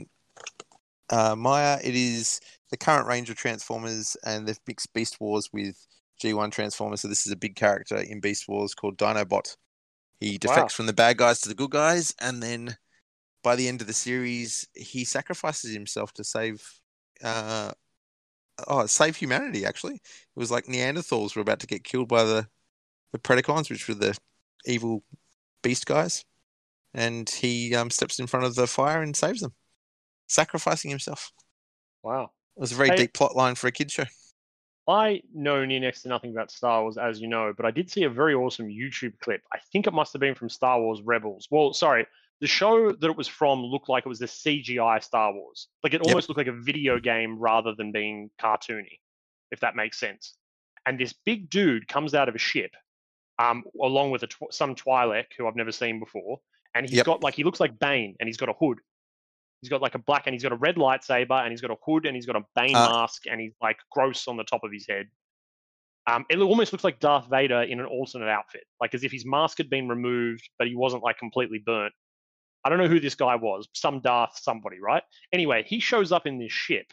uh, 1.10 1.36
Maya. 1.36 1.78
It 1.84 1.94
is 1.94 2.40
the 2.70 2.76
current 2.76 3.06
range 3.06 3.30
of 3.30 3.36
Transformers, 3.36 4.16
and 4.24 4.48
they've 4.48 4.58
mixed 4.66 4.92
Beast 4.94 5.20
Wars 5.20 5.48
with 5.52 5.86
G1 6.20 6.50
Transformers. 6.50 7.02
So 7.02 7.08
this 7.08 7.24
is 7.24 7.32
a 7.32 7.36
big 7.36 7.54
character 7.54 7.98
in 7.98 8.20
Beast 8.20 8.48
Wars 8.48 8.74
called 8.74 8.98
Dinobot. 8.98 9.56
He 10.20 10.38
defects 10.38 10.74
from 10.74 10.86
the 10.86 10.92
bad 10.92 11.18
guys 11.18 11.40
to 11.40 11.48
the 11.48 11.54
good 11.54 11.70
guys, 11.70 12.14
and 12.20 12.42
then 12.42 12.76
by 13.46 13.54
the 13.54 13.68
end 13.68 13.80
of 13.80 13.86
the 13.86 13.92
series, 13.92 14.66
he 14.74 15.04
sacrifices 15.04 15.72
himself 15.72 16.12
to 16.12 16.24
save. 16.24 16.68
Uh, 17.22 17.70
oh, 18.66 18.84
save 18.86 19.14
humanity. 19.14 19.64
Actually, 19.64 19.94
it 19.94 20.00
was 20.34 20.50
like 20.50 20.64
Neanderthals 20.64 21.36
were 21.36 21.42
about 21.42 21.60
to 21.60 21.68
get 21.68 21.84
killed 21.84 22.08
by 22.08 22.24
the 22.24 22.48
the 23.12 23.20
Predacons, 23.20 23.70
which 23.70 23.86
were 23.86 23.94
the 23.94 24.18
evil 24.64 25.04
beast 25.62 25.86
guys, 25.86 26.24
and 26.92 27.30
he 27.30 27.72
um, 27.76 27.88
steps 27.88 28.18
in 28.18 28.26
front 28.26 28.46
of 28.46 28.56
the 28.56 28.66
fire 28.66 29.00
and 29.00 29.14
saves 29.14 29.42
them, 29.42 29.54
sacrificing 30.26 30.90
himself. 30.90 31.30
Wow. 32.02 32.32
It 32.56 32.60
was 32.60 32.72
a 32.72 32.74
very 32.74 32.88
Hey- 32.88 32.96
deep 32.96 33.14
plot 33.14 33.36
line 33.36 33.54
for 33.54 33.68
a 33.68 33.72
kid 33.72 33.92
show. 33.92 34.06
I 34.88 35.22
know 35.32 35.64
near 35.64 35.78
next 35.78 36.02
to 36.02 36.08
nothing 36.08 36.32
about 36.32 36.50
Star 36.50 36.82
Wars, 36.82 36.98
as 36.98 37.20
you 37.20 37.28
know, 37.28 37.52
but 37.56 37.64
I 37.64 37.70
did 37.70 37.90
see 37.90 38.02
a 38.02 38.10
very 38.10 38.34
awesome 38.34 38.66
YouTube 38.66 39.18
clip. 39.20 39.42
I 39.52 39.58
think 39.72 39.86
it 39.86 39.92
must 39.92 40.12
have 40.14 40.20
been 40.20 40.34
from 40.34 40.48
Star 40.48 40.80
Wars 40.80 41.00
Rebels. 41.02 41.46
Well, 41.50 41.72
sorry, 41.72 42.06
the 42.40 42.46
show 42.46 42.92
that 42.92 43.10
it 43.10 43.16
was 43.16 43.28
from 43.28 43.62
looked 43.62 43.88
like 43.88 44.04
it 44.04 44.08
was 44.08 44.18
the 44.18 44.26
CGI 44.26 45.02
Star 45.02 45.32
Wars. 45.32 45.68
Like 45.82 45.94
it 45.94 46.00
Yep. 46.02 46.06
almost 46.08 46.28
looked 46.28 46.38
like 46.38 46.46
a 46.46 46.52
video 46.52 46.98
game 47.00 47.38
rather 47.38 47.74
than 47.74 47.92
being 47.92 48.30
cartoony, 48.40 49.00
if 49.50 49.60
that 49.60 49.74
makes 49.76 49.98
sense. 49.98 50.36
And 50.84 50.98
this 51.00 51.12
big 51.12 51.48
dude 51.50 51.88
comes 51.88 52.14
out 52.14 52.28
of 52.28 52.34
a 52.34 52.38
ship, 52.38 52.72
um, 53.38 53.64
along 53.82 54.10
with 54.10 54.22
a 54.22 54.26
tw- 54.26 54.52
some 54.52 54.74
Twi'lek 54.74 55.26
who 55.36 55.46
I've 55.46 55.56
never 55.56 55.72
seen 55.72 55.98
before, 55.98 56.40
and 56.74 56.86
he's 56.86 56.98
Yep. 56.98 57.06
got 57.06 57.22
like 57.22 57.34
he 57.34 57.42
looks 57.44 57.58
like 57.60 57.78
Bane, 57.78 58.14
and 58.20 58.28
he's 58.28 58.36
got 58.36 58.48
a 58.48 58.52
hood. 58.54 58.78
He's 59.62 59.70
got 59.70 59.80
like 59.80 59.94
a 59.94 59.98
black, 59.98 60.26
and 60.26 60.34
he's 60.34 60.42
got 60.42 60.52
a 60.52 60.56
red 60.56 60.76
lightsaber, 60.76 61.40
and 61.42 61.50
he's 61.50 61.62
got 61.62 61.70
a 61.70 61.76
hood, 61.84 62.04
and 62.06 62.14
he's 62.14 62.26
got 62.26 62.36
a 62.36 62.44
Bane 62.54 62.76
Uh, 62.76 62.88
mask, 62.90 63.26
and 63.26 63.40
he's 63.40 63.54
like 63.62 63.78
gross 63.90 64.28
on 64.28 64.36
the 64.36 64.44
top 64.44 64.62
of 64.62 64.70
his 64.70 64.86
head. 64.86 65.08
Um, 66.06 66.24
it 66.30 66.38
almost 66.38 66.72
looks 66.72 66.84
like 66.84 67.00
Darth 67.00 67.26
Vader 67.28 67.62
in 67.62 67.80
an 67.80 67.86
alternate 67.86 68.28
outfit, 68.28 68.64
like 68.80 68.94
as 68.94 69.02
if 69.02 69.10
his 69.10 69.24
mask 69.26 69.58
had 69.58 69.68
been 69.68 69.88
removed, 69.88 70.48
but 70.58 70.68
he 70.68 70.76
wasn't 70.76 71.02
like 71.02 71.18
completely 71.18 71.58
burnt. 71.58 71.94
I 72.66 72.68
don't 72.68 72.78
know 72.78 72.88
who 72.88 72.98
this 72.98 73.14
guy 73.14 73.36
was, 73.36 73.68
some 73.74 74.00
Darth 74.00 74.36
somebody, 74.42 74.80
right? 74.80 75.04
Anyway, 75.32 75.62
he 75.64 75.78
shows 75.78 76.10
up 76.10 76.26
in 76.26 76.36
this 76.38 76.50
ship 76.50 76.92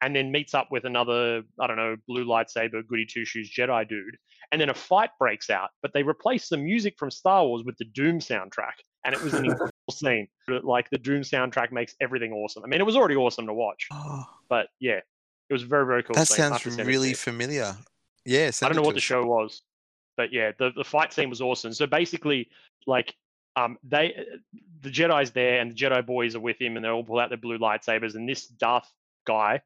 and 0.00 0.16
then 0.16 0.32
meets 0.32 0.52
up 0.52 0.66
with 0.72 0.84
another, 0.84 1.42
I 1.60 1.68
don't 1.68 1.76
know, 1.76 1.94
blue 2.08 2.24
lightsaber, 2.24 2.84
goody 2.84 3.06
two 3.06 3.24
shoes 3.24 3.48
Jedi 3.56 3.88
dude. 3.88 4.16
And 4.50 4.60
then 4.60 4.68
a 4.68 4.74
fight 4.74 5.10
breaks 5.20 5.48
out, 5.48 5.70
but 5.80 5.92
they 5.94 6.02
replace 6.02 6.48
the 6.48 6.56
music 6.56 6.94
from 6.98 7.12
Star 7.12 7.46
Wars 7.46 7.62
with 7.64 7.76
the 7.78 7.84
Doom 7.84 8.18
soundtrack. 8.18 8.72
And 9.04 9.14
it 9.14 9.22
was 9.22 9.32
an 9.34 9.44
incredible 9.44 9.70
scene. 9.92 10.26
Like 10.48 10.90
the 10.90 10.98
Doom 10.98 11.22
soundtrack 11.22 11.70
makes 11.70 11.94
everything 12.00 12.32
awesome. 12.32 12.64
I 12.64 12.66
mean, 12.66 12.80
it 12.80 12.84
was 12.84 12.96
already 12.96 13.14
awesome 13.14 13.46
to 13.46 13.54
watch, 13.54 13.86
Oh, 13.92 14.24
but 14.48 14.70
yeah, 14.80 14.98
it 15.48 15.52
was 15.52 15.62
very, 15.62 15.86
very 15.86 16.02
cool. 16.02 16.14
that 16.16 16.26
scene. 16.26 16.48
Sounds 16.48 16.66
really 16.66 17.14
familiar. 17.14 17.76
Yeah, 18.24 18.50
I 18.60 18.66
don't 18.66 18.74
know 18.74 18.82
what 18.82 18.96
the 18.96 19.00
show 19.00 19.24
was, 19.24 19.62
but 20.16 20.32
yeah, 20.32 20.50
the, 20.58 20.70
the 20.76 20.84
fight 20.84 21.12
scene 21.12 21.30
was 21.30 21.40
awesome. 21.40 21.72
So 21.72 21.86
basically, 21.86 22.48
like, 22.88 23.14
um, 23.56 23.78
they 23.84 24.24
the 24.80 24.90
Jedi's 24.90 25.30
there 25.32 25.60
and 25.60 25.70
the 25.70 25.74
Jedi 25.74 26.04
boys 26.04 26.34
are 26.34 26.40
with 26.40 26.60
him, 26.60 26.76
and 26.76 26.84
they 26.84 26.88
all 26.88 27.04
pull 27.04 27.18
out 27.20 27.28
their 27.28 27.38
blue 27.38 27.58
lightsabers, 27.58 28.14
and 28.14 28.28
this 28.28 28.46
Darth 28.46 28.90
guy 29.26 29.60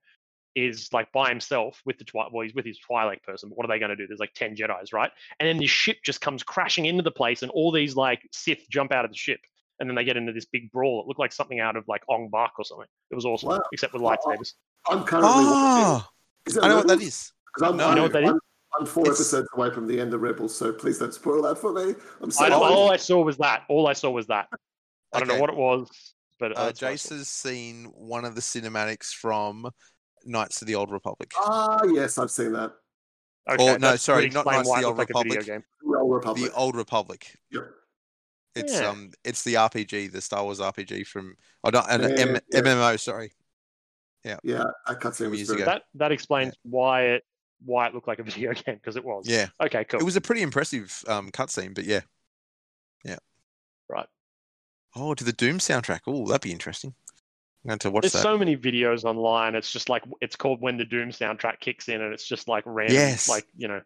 is 0.55 0.91
like 0.93 1.13
by 1.13 1.29
himself 1.29 1.81
with 1.85 1.99
the 1.99 2.05
Twi'lek. 2.05 2.33
Well, 2.33 2.43
he's 2.43 2.55
with 2.55 2.65
his 2.65 2.79
Twi'lek 2.91 3.23
person. 3.23 3.51
But 3.51 3.59
what 3.59 3.65
are 3.67 3.69
they 3.69 3.79
going 3.79 3.91
to 3.91 3.97
do? 3.97 4.07
There's 4.07 4.21
like 4.21 4.33
ten 4.35 4.57
Jedi's, 4.57 4.93
right? 4.93 5.11
And 5.39 5.47
then 5.49 5.59
this 5.59 5.71
ship 5.71 5.99
just 6.05 6.21
comes 6.21 6.43
crashing 6.43 6.87
into 6.87 7.03
the 7.03 7.11
place, 7.11 7.43
and 7.43 7.51
all 7.53 7.71
these 7.73 7.95
like 7.95 8.27
Sith 8.33 8.69
jump 8.71 8.91
out 8.93 9.05
of 9.05 9.11
the 9.11 9.17
ship, 9.17 9.41
and 9.81 9.89
then 9.89 9.95
they 9.95 10.05
get 10.05 10.17
into 10.17 10.33
this 10.33 10.47
big 10.47 10.71
brawl. 10.73 11.01
It 11.03 11.07
looked 11.09 11.21
like 11.21 11.33
something 11.33 11.61
out 11.61 11.77
of 11.77 11.85
like 11.89 12.03
Ong 12.09 12.29
Bak 12.31 12.53
or 12.59 12.65
something. 12.65 12.87
It 13.11 13.15
was 13.15 13.25
awesome, 13.27 13.51
Wow. 13.51 13.61
except 13.73 13.93
with 13.93 14.03
lightsabers. 14.03 14.55
I'm 14.89 15.05
currently 15.05 15.45
watching. 15.45 15.85
Oh, 15.85 16.09
Is 16.47 16.57
it 16.57 16.65
I 16.65 16.69
know 16.69 16.77
what 16.77 16.87
that 16.89 16.95
is 16.95 16.99
Rebels? 17.01 17.09
is. 17.09 17.33
'Cause 17.55 17.63
I'm, 17.71 17.77
No. 17.77 17.89
You 17.91 17.95
know 17.97 18.03
what 18.03 18.13
that 18.13 18.23
is? 18.25 18.33
I'm, 18.77 18.83
I'm 18.83 18.87
four 18.87 19.05
It's- 19.05 19.19
episodes 19.21 19.49
away 19.55 19.71
from 19.71 19.87
the 19.87 20.01
end 20.01 20.15
of 20.15 20.21
Rebels, 20.21 20.55
so 20.57 20.73
please 20.73 20.99
don't 20.99 21.13
spoil 21.15 21.43
that 21.43 21.59
for 21.59 21.73
me. 21.73 21.83
I'm 22.21 22.29
I 22.29 22.31
so 22.31 22.49
don't, 22.49 22.53
excited. 22.53 22.55
all 22.55 22.91
I 22.93 22.97
saw 22.97 23.23
was 23.23 23.37
that. 23.39 23.63
All 23.69 23.87
I 23.87 23.93
saw 23.93 24.11
was 24.11 24.27
that. 24.29 24.49
I 25.13 25.19
don't 25.19 25.29
know 25.29 25.39
what 25.41 25.51
it 25.51 25.57
was, 25.57 25.89
but 26.39 26.53
uh, 26.53 26.55
Uh, 26.61 26.65
that's 26.67 26.83
what 26.83 26.91
I 26.91 26.95
Jace 26.95 27.11
has 27.11 27.29
seen 27.29 27.85
one 27.95 28.25
of 28.25 28.35
the 28.35 28.41
cinematics 28.41 29.13
from 29.15 29.69
Knights 30.25 30.61
of 30.63 30.69
the 30.69 30.75
Old 30.75 30.91
Republic. 30.91 31.31
Ah, 31.39 31.83
yes, 31.85 32.19
I've 32.19 32.31
seen 32.31 32.53
that. 32.53 32.73
Okay, 33.49 33.75
Or, 33.75 33.79
no, 33.79 33.95
sorry, 33.97 34.29
not 34.31 34.45
Knights 34.45 34.69
of 34.69 34.81
the 34.81 34.85
Old 34.87 34.99
like 34.99 35.09
Republic. 35.09 35.45
game. 35.47 35.63
The 35.83 35.99
Old 35.99 36.15
Republic. 36.15 36.51
The 36.51 36.57
Old 36.57 36.75
Republic. 36.77 37.37
Yep. 37.53 37.63
It's 38.57 38.73
Yeah. 38.81 38.89
um, 38.89 39.11
it's 39.23 39.45
the 39.45 39.55
RPG, 39.55 40.09
the 40.13 40.21
Star 40.21 40.43
Wars 40.43 40.61
RPG 40.61 41.07
from, 41.07 41.37
oh, 41.63 41.71
not 41.71 41.91
an 41.91 42.01
Yeah, 42.03 42.09
M- 42.25 42.39
yeah. 42.53 42.61
MMO. 42.61 42.99
Sorry. 42.99 43.33
Yeah, 44.25 44.39
that 44.43 44.99
cutscene 45.01 45.17
From 45.19 45.31
was 45.31 45.39
years 45.41 45.51
ago. 45.51 45.65
That 45.67 45.83
that 45.95 46.11
explains 46.11 46.55
why 46.65 47.03
it 47.03 47.25
why 47.65 47.87
it 47.87 47.95
looked 47.95 48.09
like 48.09 48.19
a 48.19 48.23
video 48.31 48.53
game 48.53 48.77
because 48.77 48.97
it 48.97 49.05
was. 49.05 49.29
Yeah, 49.29 49.47
Okay, 49.61 49.85
cool. 49.85 50.01
it 50.01 50.05
was 50.05 50.17
a 50.17 50.21
pretty 50.21 50.43
impressive 50.43 51.03
um 51.09 51.31
cutscene, 51.31 51.75
but 51.75 51.85
yeah, 51.85 52.01
yeah. 53.05 53.17
Right. 53.89 54.07
Oh, 54.95 55.15
to 55.15 55.25
the 55.25 55.33
Doom 55.33 55.59
soundtrack. 55.59 56.01
Oh, 56.07 56.27
that'd 56.27 56.41
be 56.43 56.53
interesting. 56.53 56.95
I'm 57.65 57.69
going 57.71 57.79
to 57.81 57.91
watch 57.91 58.03
There's 58.03 58.13
that. 58.13 58.23
so 58.23 58.39
many 58.39 58.57
videos 58.57 59.05
online. 59.05 59.55
It's 59.55 59.71
just 59.73 59.89
like 59.89 60.05
it's 60.21 60.37
called 60.37 60.61
when 60.61 60.77
the 60.77 60.85
Doom 60.85 61.11
soundtrack 61.11 61.61
kicks 61.61 61.89
in, 61.89 62.01
and 62.01 62.13
it's 62.15 62.27
just 62.27 62.49
like 62.49 62.63
random, 62.67 62.95
Yes. 62.95 63.29
like 63.29 63.45
you 63.57 63.67
know, 63.69 63.81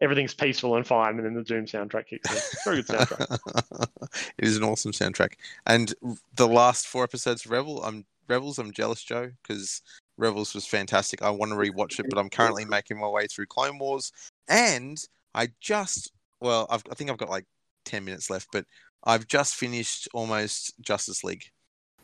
everything's 0.00 0.34
peaceful 0.34 0.76
and 0.76 0.86
fine, 0.86 1.16
and 1.16 1.24
then 1.24 1.34
the 1.34 1.44
Doom 1.44 1.64
soundtrack 1.66 2.06
kicks 2.08 2.30
in. 2.30 2.42
Very 2.64 2.82
good 2.82 2.96
soundtrack. 2.96 3.88
it 4.38 4.44
is 4.44 4.56
an 4.56 4.64
awesome 4.64 4.92
soundtrack. 4.92 5.34
And 5.66 5.94
the 6.34 6.48
last 6.48 6.86
four 6.88 7.04
episodes 7.04 7.44
of 7.44 7.50
Rebel, 7.52 7.82
I'm 7.84 8.04
Rebels. 8.28 8.58
I'm 8.58 8.72
jealous, 8.72 9.02
Joe, 9.02 9.30
because 9.42 9.80
Rebels 10.16 10.54
was 10.54 10.66
fantastic. 10.66 11.22
I 11.22 11.30
want 11.30 11.50
to 11.52 11.56
rewatch 11.56 11.98
it, 11.98 12.06
but 12.08 12.18
I'm 12.18 12.30
currently 12.30 12.64
making 12.64 12.98
my 13.00 13.08
way 13.08 13.26
through 13.26 13.46
Clone 13.46 13.78
Wars, 13.78 14.12
and 14.48 14.96
I 15.34 15.48
just 15.60 16.12
well, 16.40 16.66
I've, 16.70 16.82
I 16.90 16.94
think 16.94 17.10
I've 17.10 17.16
got 17.18 17.30
like 17.30 17.46
ten 17.84 18.04
minutes 18.04 18.30
left, 18.30 18.48
but 18.52 18.64
I've 19.04 19.26
just 19.26 19.54
finished 19.54 20.08
almost 20.14 20.74
Justice 20.80 21.24
League, 21.24 21.44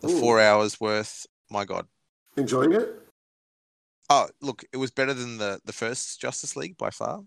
the 0.00 0.08
Ooh. 0.08 0.20
four 0.20 0.40
hours 0.40 0.80
worth. 0.80 1.26
My 1.50 1.64
God. 1.64 1.86
enjoying 2.36 2.72
it. 2.72 2.88
Oh, 4.08 4.28
look, 4.40 4.64
it 4.72 4.76
was 4.76 4.90
better 4.90 5.14
than 5.14 5.38
the 5.38 5.60
the 5.64 5.72
first 5.72 6.20
Justice 6.20 6.56
League 6.56 6.76
by 6.78 6.90
far. 6.90 7.22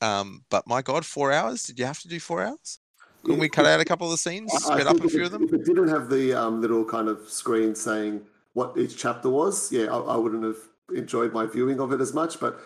Um, 0.00 0.44
but 0.50 0.66
my 0.66 0.82
God, 0.82 1.04
four 1.04 1.32
hours? 1.32 1.62
Did 1.64 1.78
you 1.78 1.86
have 1.86 2.00
to 2.00 2.08
do 2.08 2.20
four 2.20 2.42
hours? 2.42 2.78
Couldn't 3.22 3.40
we 3.40 3.48
cut 3.48 3.64
out 3.64 3.80
a 3.80 3.84
couple 3.86 4.06
of 4.06 4.10
the 4.12 4.18
scenes, 4.18 4.52
I- 4.52 4.56
I 4.56 4.74
sped 4.74 4.86
up 4.86 5.02
a 5.02 5.08
few 5.08 5.22
it- 5.22 5.26
of 5.26 5.32
them? 5.32 5.44
If 5.44 5.52
it 5.54 5.64
didn't 5.64 5.88
have 5.88 6.10
the 6.10 6.34
um, 6.34 6.60
little 6.60 6.84
kind 6.84 7.08
of 7.08 7.28
screen 7.30 7.74
saying 7.74 8.20
what 8.54 8.76
each 8.78 8.96
chapter 8.96 9.28
was, 9.28 9.70
yeah, 9.70 9.84
I, 9.84 9.98
I 9.98 10.16
wouldn't 10.16 10.42
have 10.44 10.56
enjoyed 10.94 11.32
my 11.32 11.46
viewing 11.46 11.78
of 11.80 11.92
it 11.92 12.00
as 12.00 12.12
much. 12.14 12.40
But 12.40 12.60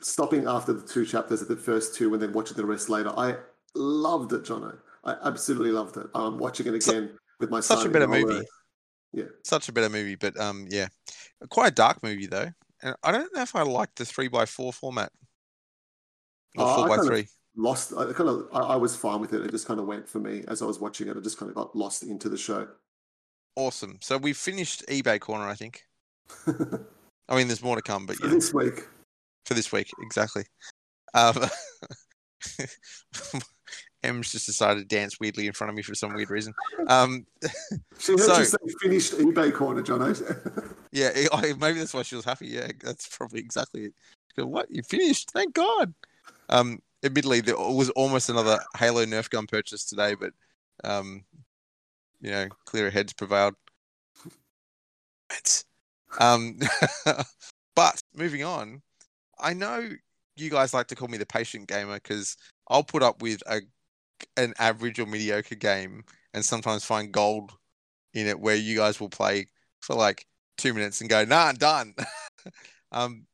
stopping 0.00 0.46
after 0.46 0.72
the 0.72 0.86
two 0.86 1.04
chapters 1.04 1.42
at 1.42 1.48
the 1.48 1.56
first 1.56 1.94
two 1.94 2.12
and 2.14 2.22
then 2.22 2.32
watching 2.32 2.56
the 2.56 2.64
rest 2.64 2.88
later, 2.88 3.12
I 3.16 3.36
loved 3.74 4.32
it, 4.32 4.42
Jono. 4.44 4.78
I 5.04 5.16
absolutely 5.24 5.70
loved 5.72 5.96
it. 5.96 6.06
I'm 6.14 6.38
watching 6.38 6.66
it 6.66 6.74
again 6.74 7.10
with 7.40 7.50
my 7.50 7.60
son. 7.60 7.78
Such 7.78 7.86
a 7.86 7.90
better 7.90 8.08
movie. 8.08 8.46
Yeah. 9.12 9.24
Such 9.44 9.68
a 9.68 9.72
better 9.72 9.88
movie, 9.90 10.14
but 10.14 10.38
um, 10.40 10.66
yeah, 10.70 10.88
quite 11.50 11.68
a 11.68 11.74
dark 11.74 12.02
movie 12.02 12.26
though. 12.26 12.48
And 12.82 12.96
I 13.02 13.12
don't 13.12 13.34
know 13.34 13.42
if 13.42 13.54
I 13.54 13.62
like 13.62 13.94
the 13.96 14.04
three 14.04 14.28
by 14.28 14.44
four 14.46 14.72
format 14.72 15.10
or 16.56 16.64
Oh, 16.64 16.68
I 16.68 16.74
four 16.76 16.88
by 16.88 16.96
kind 16.96 17.00
of- 17.00 17.06
three. 17.06 17.26
Lost. 17.56 17.92
I 17.96 18.12
kind 18.12 18.28
of. 18.28 18.48
I, 18.52 18.58
I 18.60 18.76
was 18.76 18.96
fine 18.96 19.20
with 19.20 19.32
it. 19.32 19.42
It 19.42 19.52
just 19.52 19.68
kind 19.68 19.78
of 19.78 19.86
went 19.86 20.08
for 20.08 20.18
me 20.18 20.42
as 20.48 20.60
I 20.60 20.64
was 20.64 20.80
watching 20.80 21.06
it. 21.06 21.16
I 21.16 21.20
just 21.20 21.38
kind 21.38 21.48
of 21.48 21.54
got 21.54 21.76
lost 21.76 22.02
into 22.02 22.28
the 22.28 22.36
show. 22.36 22.66
Awesome. 23.56 23.98
So 24.00 24.18
we 24.18 24.32
finished 24.32 24.84
eBay 24.88 25.20
corner, 25.20 25.46
I 25.48 25.54
think. 25.54 25.84
I 27.28 27.36
mean, 27.36 27.46
there's 27.48 27.62
more 27.62 27.76
to 27.76 27.82
come, 27.82 28.06
but 28.06 28.16
For 28.16 28.26
yeah, 28.26 28.34
this 28.34 28.52
week. 28.52 28.86
for 29.46 29.54
this 29.54 29.70
week, 29.72 29.90
exactly. 30.02 30.44
Um, 31.14 31.36
Em's 34.02 34.30
just 34.32 34.44
decided 34.46 34.80
to 34.88 34.96
dance 34.96 35.18
weirdly 35.18 35.46
in 35.46 35.54
front 35.54 35.70
of 35.70 35.76
me 35.76 35.82
for 35.82 35.94
some 35.94 36.12
weird 36.12 36.28
reason. 36.30 36.52
Um, 36.88 37.26
She 37.98 38.12
heard 38.12 38.20
So- 38.20 38.38
you 38.38 38.44
say 38.44 38.56
finished 38.82 39.12
eBay 39.14 39.52
corner, 39.54 39.82
Jono. 39.82 40.74
yeah, 40.92 41.10
it- 41.14 41.58
maybe 41.58 41.78
that's 41.78 41.94
why 41.94 42.02
she 42.02 42.16
was 42.16 42.24
happy. 42.24 42.48
Yeah, 42.48 42.68
that's 42.82 43.08
probably 43.16 43.40
exactly 43.40 43.86
it. 43.86 43.94
Go, 44.36 44.46
what? 44.46 44.66
You 44.70 44.82
finished? 44.82 45.30
Thank 45.30 45.54
God. 45.54 45.94
Um, 46.50 46.80
admittedly, 47.04 47.40
there 47.40 47.56
was 47.56 47.88
almost 47.90 48.28
another 48.28 48.58
Halo 48.76 49.04
Nerf 49.06 49.30
gun 49.30 49.46
purchase 49.46 49.84
today, 49.86 50.14
but 50.16 50.32
um, 50.82 51.24
you 52.24 52.30
know, 52.30 52.48
clearer 52.64 52.90
heads 52.90 53.12
prevailed. 53.12 53.54
Um, 56.18 56.58
but 57.76 58.02
moving 58.14 58.42
on, 58.42 58.80
I 59.38 59.52
know 59.52 59.90
you 60.36 60.50
guys 60.50 60.72
like 60.72 60.86
to 60.88 60.94
call 60.94 61.08
me 61.08 61.18
the 61.18 61.26
patient 61.26 61.68
gamer 61.68 61.94
because 61.94 62.36
I'll 62.68 62.82
put 62.82 63.02
up 63.02 63.20
with 63.20 63.42
a 63.46 63.60
an 64.38 64.54
average 64.58 64.98
or 64.98 65.06
mediocre 65.06 65.54
game 65.54 66.02
and 66.32 66.42
sometimes 66.42 66.84
find 66.84 67.12
gold 67.12 67.52
in 68.14 68.26
it 68.26 68.40
where 68.40 68.56
you 68.56 68.76
guys 68.76 68.98
will 68.98 69.10
play 69.10 69.48
for 69.80 69.94
like 69.94 70.26
two 70.56 70.72
minutes 70.72 71.02
and 71.02 71.10
go, 71.10 71.24
nah, 71.26 71.52
done. 71.52 71.94
um, 72.92 73.26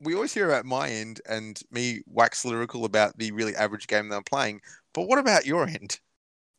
we 0.00 0.14
always 0.14 0.34
hear 0.34 0.50
about 0.50 0.66
my 0.66 0.90
end 0.90 1.22
and 1.26 1.62
me 1.70 2.02
wax 2.06 2.44
lyrical 2.44 2.84
about 2.84 3.16
the 3.16 3.32
really 3.32 3.56
average 3.56 3.86
game 3.86 4.10
that 4.10 4.16
I'm 4.16 4.22
playing. 4.24 4.60
But 4.92 5.08
what 5.08 5.18
about 5.18 5.46
your 5.46 5.66
end? 5.66 5.98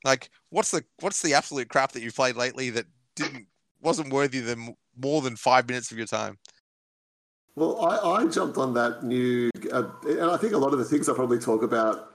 Like, 0.04 0.30
what's 0.50 0.72
the 0.72 0.84
what's 1.00 1.22
the 1.22 1.34
absolute 1.34 1.70
crap 1.70 1.92
that 1.94 2.02
you 2.02 2.12
played 2.12 2.36
lately 2.36 2.70
that 2.72 2.86
didn't 3.16 3.48
wasn't 3.82 4.14
worthy 4.14 4.40
than 4.40 4.76
more 4.98 5.22
than 5.22 5.36
five 5.36 5.68
minutes 5.68 5.92
of 5.92 5.98
your 5.98 6.08
time? 6.08 6.38
Well, 7.56 7.86
I, 7.86 8.22
I 8.22 8.28
jumped 8.28 8.58
on 8.58 8.74
that 8.76 9.04
new, 9.04 9.50
uh, 9.72 9.90
and 10.08 10.32
I 10.32 10.38
think 10.38 10.54
a 10.54 10.58
lot 10.58 10.72
of 10.72 10.80
the 10.80 10.86
things 10.86 11.10
I 11.10 11.14
probably 11.14 11.40
talk 11.40 11.62
about 11.62 12.14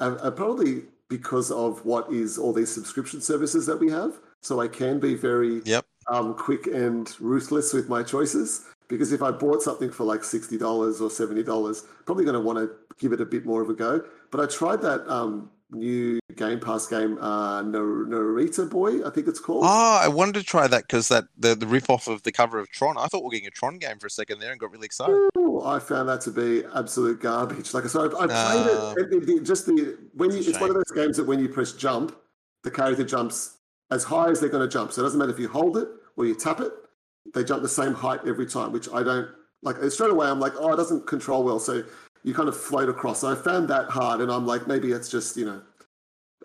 are, 0.00 0.18
are 0.20 0.30
probably 0.30 0.84
because 1.08 1.50
of 1.50 1.84
what 1.84 2.10
is 2.10 2.38
all 2.38 2.52
these 2.52 2.72
subscription 2.72 3.20
services 3.20 3.66
that 3.66 3.78
we 3.78 3.90
have. 3.90 4.14
So 4.42 4.60
I 4.60 4.68
can 4.68 4.98
be 4.98 5.14
very 5.14 5.60
Yep. 5.64 5.84
um, 6.08 6.34
quick 6.34 6.66
and 6.68 7.14
ruthless 7.20 7.72
with 7.72 7.88
my 7.88 8.02
choices. 8.02 8.64
Because 8.88 9.12
if 9.12 9.20
I 9.20 9.32
bought 9.32 9.62
something 9.62 9.90
for 9.90 10.04
like 10.04 10.22
sixty 10.22 10.56
dollars 10.56 11.00
or 11.00 11.10
seventy 11.10 11.42
dollars, 11.42 11.84
probably 12.04 12.24
going 12.24 12.34
to 12.34 12.40
want 12.40 12.58
to 12.58 12.70
give 12.98 13.12
it 13.12 13.20
a 13.20 13.26
bit 13.26 13.44
more 13.44 13.60
of 13.60 13.68
a 13.68 13.74
go. 13.74 14.04
But 14.30 14.40
I 14.40 14.46
tried 14.46 14.80
that 14.82 15.06
um, 15.08 15.50
new 15.70 16.20
Game 16.36 16.60
Pass 16.60 16.86
game, 16.86 17.18
uh, 17.20 17.62
Narita 17.62 18.68
Boy, 18.68 19.06
I 19.06 19.10
think 19.10 19.26
it's 19.26 19.40
called. 19.40 19.64
Oh, 19.66 20.00
I 20.02 20.08
wanted 20.08 20.34
to 20.34 20.42
try 20.42 20.66
that 20.66 20.82
because 20.82 21.08
that 21.08 21.24
the, 21.36 21.54
the 21.54 21.66
rip 21.66 21.88
off 21.90 22.08
of 22.08 22.22
the 22.22 22.32
cover 22.32 22.58
of 22.58 22.70
Tron. 22.70 22.96
I 22.98 23.06
thought 23.06 23.20
we 23.22 23.26
were 23.26 23.30
getting 23.32 23.48
a 23.48 23.50
Tron 23.50 23.78
game 23.78 23.98
for 23.98 24.06
a 24.06 24.10
second 24.10 24.38
there 24.40 24.50
and 24.52 24.60
got 24.60 24.70
really 24.70 24.86
excited. 24.86 25.16
Ooh, 25.38 25.62
I 25.64 25.78
found 25.78 26.08
that 26.08 26.20
to 26.22 26.30
be 26.30 26.62
absolute 26.74 27.20
garbage. 27.20 27.72
Like 27.74 27.84
so, 27.86 28.02
I, 28.02 28.06
I 28.06 28.26
played 28.26 28.30
Ah. 28.32 28.94
it, 28.96 29.12
it, 29.12 29.28
it- 29.28 29.42
Just 29.44 29.66
the 29.66 29.98
when 30.14 30.30
you, 30.30 30.38
It's 30.38 30.60
one 30.60 30.70
of 30.70 30.76
those 30.76 30.90
games 30.94 31.16
that 31.16 31.24
when 31.26 31.38
you 31.40 31.48
press 31.48 31.72
jump, 31.72 32.16
the 32.62 32.70
character 32.70 33.04
jumps 33.04 33.56
as 33.90 34.04
high 34.04 34.28
as 34.30 34.40
they're 34.40 34.48
going 34.50 34.68
to 34.68 34.72
jump. 34.72 34.92
So 34.92 35.00
it 35.02 35.04
doesn't 35.04 35.18
matter 35.18 35.32
if 35.32 35.38
you 35.38 35.48
hold 35.48 35.76
it 35.78 35.88
or 36.16 36.26
you 36.26 36.34
tap 36.34 36.60
it; 36.60 36.72
they 37.34 37.44
jump 37.44 37.62
the 37.62 37.68
same 37.68 37.94
height 37.94 38.20
every 38.26 38.46
time. 38.46 38.72
Which 38.72 38.88
I 38.92 39.02
don't 39.02 39.28
like. 39.62 39.76
Straight 39.90 40.10
away, 40.10 40.26
I'm 40.28 40.40
like, 40.40 40.52
oh, 40.58 40.72
it 40.72 40.76
doesn't 40.76 41.06
control 41.06 41.44
well. 41.44 41.58
So 41.58 41.82
you 42.26 42.34
kind 42.34 42.48
of 42.48 42.56
float 42.56 42.88
across. 42.88 43.20
So 43.20 43.30
I 43.30 43.36
found 43.36 43.68
that 43.68 43.88
hard, 43.88 44.20
and 44.20 44.30
I'm 44.30 44.46
like, 44.46 44.66
maybe 44.66 44.90
it's 44.90 45.08
just 45.08 45.36
you 45.36 45.46
know, 45.46 45.62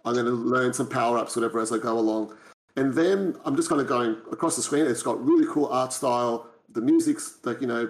I'm 0.06 0.14
going 0.14 0.28
to 0.28 0.32
learn 0.32 0.72
some 0.72 0.88
power 0.88 1.18
ups, 1.18 1.36
whatever, 1.36 1.60
as 1.60 1.74
I 1.74 1.80
go 1.80 2.00
along. 2.00 2.38
And 2.78 2.94
then 2.94 3.36
I'm 3.44 3.58
just 3.58 3.68
kind 3.68 3.82
of 3.82 3.88
going 3.88 4.12
across 4.32 4.56
the 4.56 4.62
screen. 4.62 4.86
It's 4.86 5.04
got 5.04 5.22
really 5.26 5.46
cool 5.52 5.66
art 5.66 5.92
style. 5.92 6.48
The 6.70 6.82
music's 6.82 7.40
like 7.44 7.60
you 7.60 7.68
know, 7.68 7.90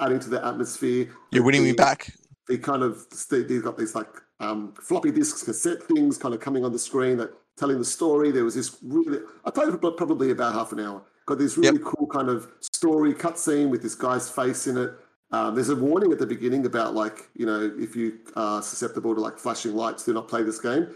adding 0.00 0.20
to 0.20 0.28
the 0.30 0.46
atmosphere. 0.46 1.08
You're 1.32 1.42
winning 1.42 1.64
me 1.64 1.72
back. 1.72 2.12
They 2.46 2.58
kind 2.58 2.82
of 2.82 3.06
they, 3.30 3.42
they've 3.42 3.64
got 3.64 3.78
these 3.78 3.94
like 3.94 4.10
um, 4.38 4.74
floppy 4.74 5.10
disks, 5.10 5.42
cassette 5.42 5.82
things, 5.82 6.18
kind 6.18 6.34
of 6.34 6.40
coming 6.40 6.64
on 6.66 6.72
the 6.72 6.78
screen 6.78 7.16
that 7.16 7.32
telling 7.56 7.78
the 7.78 7.84
story. 7.84 8.30
There 8.30 8.44
was 8.44 8.54
this 8.54 8.76
really 8.82 9.20
I 9.46 9.50
played 9.50 9.68
it 9.68 9.80
for 9.80 9.90
probably 9.92 10.32
about 10.32 10.52
half 10.52 10.72
an 10.72 10.80
hour. 10.80 11.02
Got 11.24 11.38
this 11.38 11.56
really 11.56 11.78
cool 11.82 12.06
kind 12.08 12.28
of 12.28 12.48
story 12.60 13.14
cutscene 13.14 13.70
with 13.70 13.82
this 13.82 13.94
guy's 13.94 14.28
face 14.28 14.66
in 14.66 14.76
it. 14.76 14.92
Um, 15.32 15.54
there's 15.54 15.68
a 15.68 15.76
warning 15.76 16.10
at 16.12 16.18
the 16.18 16.26
beginning 16.26 16.66
about 16.66 16.94
like 16.94 17.28
you 17.34 17.46
know 17.46 17.72
if 17.78 17.94
you 17.94 18.18
are 18.36 18.62
susceptible 18.62 19.14
to 19.14 19.20
like 19.20 19.38
flashing 19.38 19.74
lights, 19.74 20.04
do 20.04 20.12
not 20.12 20.28
play 20.28 20.42
this 20.42 20.60
game. 20.60 20.88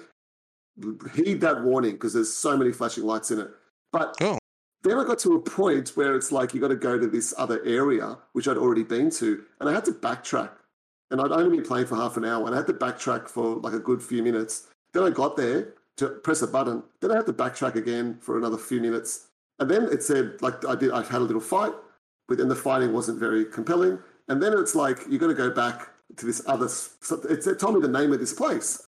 Heed 1.14 1.40
that 1.42 1.62
warning 1.62 1.92
because 1.92 2.12
there's 2.14 2.32
so 2.32 2.56
many 2.56 2.72
flashing 2.72 3.04
lights 3.04 3.30
in 3.30 3.38
it. 3.40 3.48
But 3.92 4.16
Oh. 4.20 4.38
then 4.82 4.98
I 4.98 5.04
got 5.04 5.20
to 5.20 5.34
a 5.34 5.40
point 5.40 5.90
where 5.90 6.16
it's 6.16 6.32
like 6.32 6.52
you 6.52 6.60
got 6.60 6.68
to 6.68 6.76
go 6.76 6.98
to 6.98 7.06
this 7.06 7.32
other 7.38 7.62
area, 7.64 8.18
which 8.32 8.48
I'd 8.48 8.56
already 8.56 8.82
been 8.82 9.08
to, 9.10 9.44
and 9.60 9.68
I 9.68 9.72
had 9.72 9.84
to 9.84 9.92
backtrack. 9.92 10.50
And 11.12 11.20
I'd 11.20 11.30
only 11.30 11.58
been 11.58 11.64
playing 11.66 11.86
for 11.86 11.94
half 11.94 12.16
an 12.16 12.24
hour, 12.24 12.44
and 12.46 12.54
I 12.54 12.58
had 12.58 12.66
to 12.66 12.72
backtrack 12.72 13.28
for 13.28 13.56
like 13.56 13.72
a 13.74 13.78
good 13.78 14.02
few 14.02 14.20
minutes. 14.22 14.66
Then 14.92 15.04
I 15.04 15.10
got 15.10 15.36
there 15.36 15.74
to 15.98 16.08
press 16.08 16.42
a 16.42 16.48
button. 16.48 16.82
Then 17.00 17.12
I 17.12 17.16
had 17.16 17.26
to 17.26 17.32
backtrack 17.32 17.76
again 17.76 18.18
for 18.20 18.36
another 18.36 18.58
few 18.58 18.80
minutes, 18.80 19.28
and 19.60 19.70
then 19.70 19.84
it 19.92 20.02
said 20.02 20.42
like 20.42 20.64
I 20.66 20.74
did. 20.74 20.90
I 20.90 21.02
had 21.04 21.20
a 21.20 21.24
little 21.24 21.40
fight. 21.40 21.72
but 22.26 22.38
then 22.38 22.48
the 22.48 22.56
fighting 22.56 22.92
wasn't 22.92 23.18
very 23.20 23.44
compelling. 23.44 23.98
And 24.28 24.42
then 24.42 24.52
it's 24.54 24.74
like 24.74 24.98
you 25.08 25.18
got 25.18 25.28
to 25.28 25.34
go 25.34 25.50
back 25.50 25.88
to 26.16 26.26
this 26.26 26.42
other. 26.46 26.66
It's, 26.66 27.46
it 27.46 27.58
told 27.58 27.74
me 27.74 27.80
the 27.80 27.88
name 27.88 28.12
of 28.12 28.20
this 28.20 28.32
place, 28.32 28.86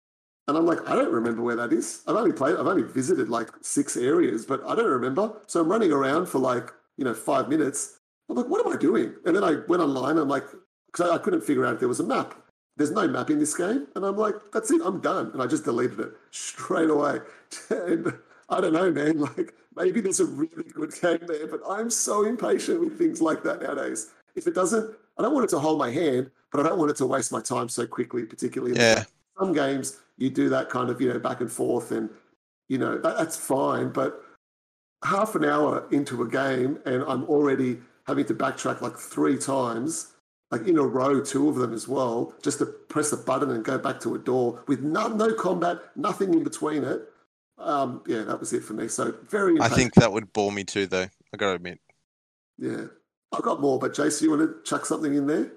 and 0.48 0.56
I'm 0.56 0.66
like, 0.66 0.88
I 0.88 0.94
don't 0.94 1.12
remember 1.12 1.42
where 1.42 1.56
that 1.56 1.72
is. 1.72 2.02
I've 2.06 2.16
only 2.16 2.32
played. 2.32 2.56
I've 2.56 2.66
only 2.66 2.82
visited 2.82 3.28
like 3.28 3.48
six 3.60 3.96
areas, 3.96 4.44
but 4.44 4.62
I 4.66 4.74
don't 4.74 4.90
remember. 4.90 5.32
So 5.46 5.60
I'm 5.60 5.68
running 5.68 5.92
around 5.92 6.26
for 6.26 6.38
like 6.38 6.70
you 6.96 7.04
know 7.04 7.14
five 7.14 7.48
minutes. 7.48 7.98
I'm 8.28 8.36
like, 8.36 8.48
what 8.48 8.64
am 8.64 8.72
I 8.72 8.76
doing? 8.76 9.14
And 9.24 9.36
then 9.36 9.44
I 9.44 9.56
went 9.68 9.82
online. 9.82 10.18
I'm 10.18 10.28
like, 10.28 10.44
because 10.86 11.10
I, 11.10 11.14
I 11.14 11.18
couldn't 11.18 11.42
figure 11.42 11.66
out 11.66 11.74
if 11.74 11.80
there 11.80 11.88
was 11.88 12.00
a 12.00 12.04
map. 12.04 12.34
There's 12.76 12.90
no 12.90 13.06
map 13.06 13.28
in 13.30 13.38
this 13.38 13.54
game, 13.54 13.86
and 13.94 14.04
I'm 14.04 14.16
like, 14.16 14.34
that's 14.52 14.70
it. 14.70 14.80
I'm 14.84 15.00
done, 15.00 15.30
and 15.32 15.42
I 15.42 15.46
just 15.46 15.64
deleted 15.64 16.00
it 16.00 16.12
straight 16.30 16.90
away. 16.90 17.20
and 17.70 18.12
I 18.48 18.60
don't 18.60 18.72
know, 18.72 18.90
man. 18.90 19.18
Like 19.20 19.54
maybe 19.76 20.00
there's 20.00 20.20
a 20.20 20.26
really 20.26 20.68
good 20.72 20.92
game 21.00 21.20
there, 21.26 21.46
but 21.46 21.60
I'm 21.68 21.90
so 21.90 22.24
impatient 22.24 22.80
with 22.80 22.98
things 22.98 23.22
like 23.22 23.42
that 23.44 23.62
nowadays. 23.62 24.10
If 24.34 24.46
it 24.46 24.54
doesn't, 24.54 24.94
I 25.18 25.22
don't 25.22 25.34
want 25.34 25.44
it 25.44 25.50
to 25.50 25.58
hold 25.58 25.78
my 25.78 25.90
hand, 25.90 26.30
but 26.50 26.60
I 26.60 26.68
don't 26.68 26.78
want 26.78 26.90
it 26.90 26.96
to 26.98 27.06
waste 27.06 27.32
my 27.32 27.40
time 27.40 27.68
so 27.68 27.86
quickly, 27.86 28.24
particularly. 28.24 28.76
Yeah. 28.76 29.04
Some 29.38 29.52
games 29.52 30.00
you 30.18 30.30
do 30.30 30.48
that 30.50 30.68
kind 30.68 30.90
of, 30.90 31.00
you 31.00 31.12
know, 31.12 31.18
back 31.18 31.40
and 31.40 31.50
forth 31.50 31.90
and, 31.92 32.10
you 32.68 32.78
know, 32.78 32.98
that, 32.98 33.16
that's 33.16 33.36
fine. 33.36 33.90
But 33.90 34.20
half 35.04 35.34
an 35.34 35.44
hour 35.44 35.86
into 35.90 36.22
a 36.22 36.28
game 36.28 36.78
and 36.86 37.02
I'm 37.04 37.24
already 37.24 37.78
having 38.06 38.24
to 38.26 38.34
backtrack 38.34 38.80
like 38.80 38.96
three 38.96 39.38
times, 39.38 40.12
like 40.50 40.66
in 40.66 40.78
a 40.78 40.82
row, 40.82 41.20
two 41.20 41.48
of 41.48 41.56
them 41.56 41.72
as 41.72 41.88
well, 41.88 42.34
just 42.42 42.58
to 42.58 42.66
press 42.66 43.12
a 43.12 43.16
button 43.16 43.50
and 43.50 43.64
go 43.64 43.78
back 43.78 44.00
to 44.00 44.14
a 44.14 44.18
door 44.18 44.62
with 44.66 44.80
no, 44.80 45.08
no 45.08 45.32
combat, 45.34 45.78
nothing 45.96 46.32
in 46.34 46.44
between 46.44 46.84
it. 46.84 47.08
Um, 47.58 48.02
yeah, 48.06 48.22
that 48.22 48.40
was 48.40 48.52
it 48.52 48.64
for 48.64 48.72
me. 48.72 48.88
So 48.88 49.14
very. 49.28 49.60
I 49.60 49.68
think 49.68 49.94
that 49.94 50.12
would 50.12 50.32
bore 50.32 50.50
me 50.50 50.64
too, 50.64 50.86
though. 50.86 51.06
I 51.32 51.36
got 51.36 51.48
to 51.48 51.52
admit. 51.54 51.80
Yeah, 52.58 52.86
I've 53.32 53.42
got 53.42 53.60
more, 53.60 53.78
but 53.78 53.94
Jason, 53.94 54.26
you 54.26 54.36
want 54.36 54.42
to 54.42 54.68
chuck 54.68 54.84
something 54.84 55.14
in 55.14 55.26
there? 55.26 55.50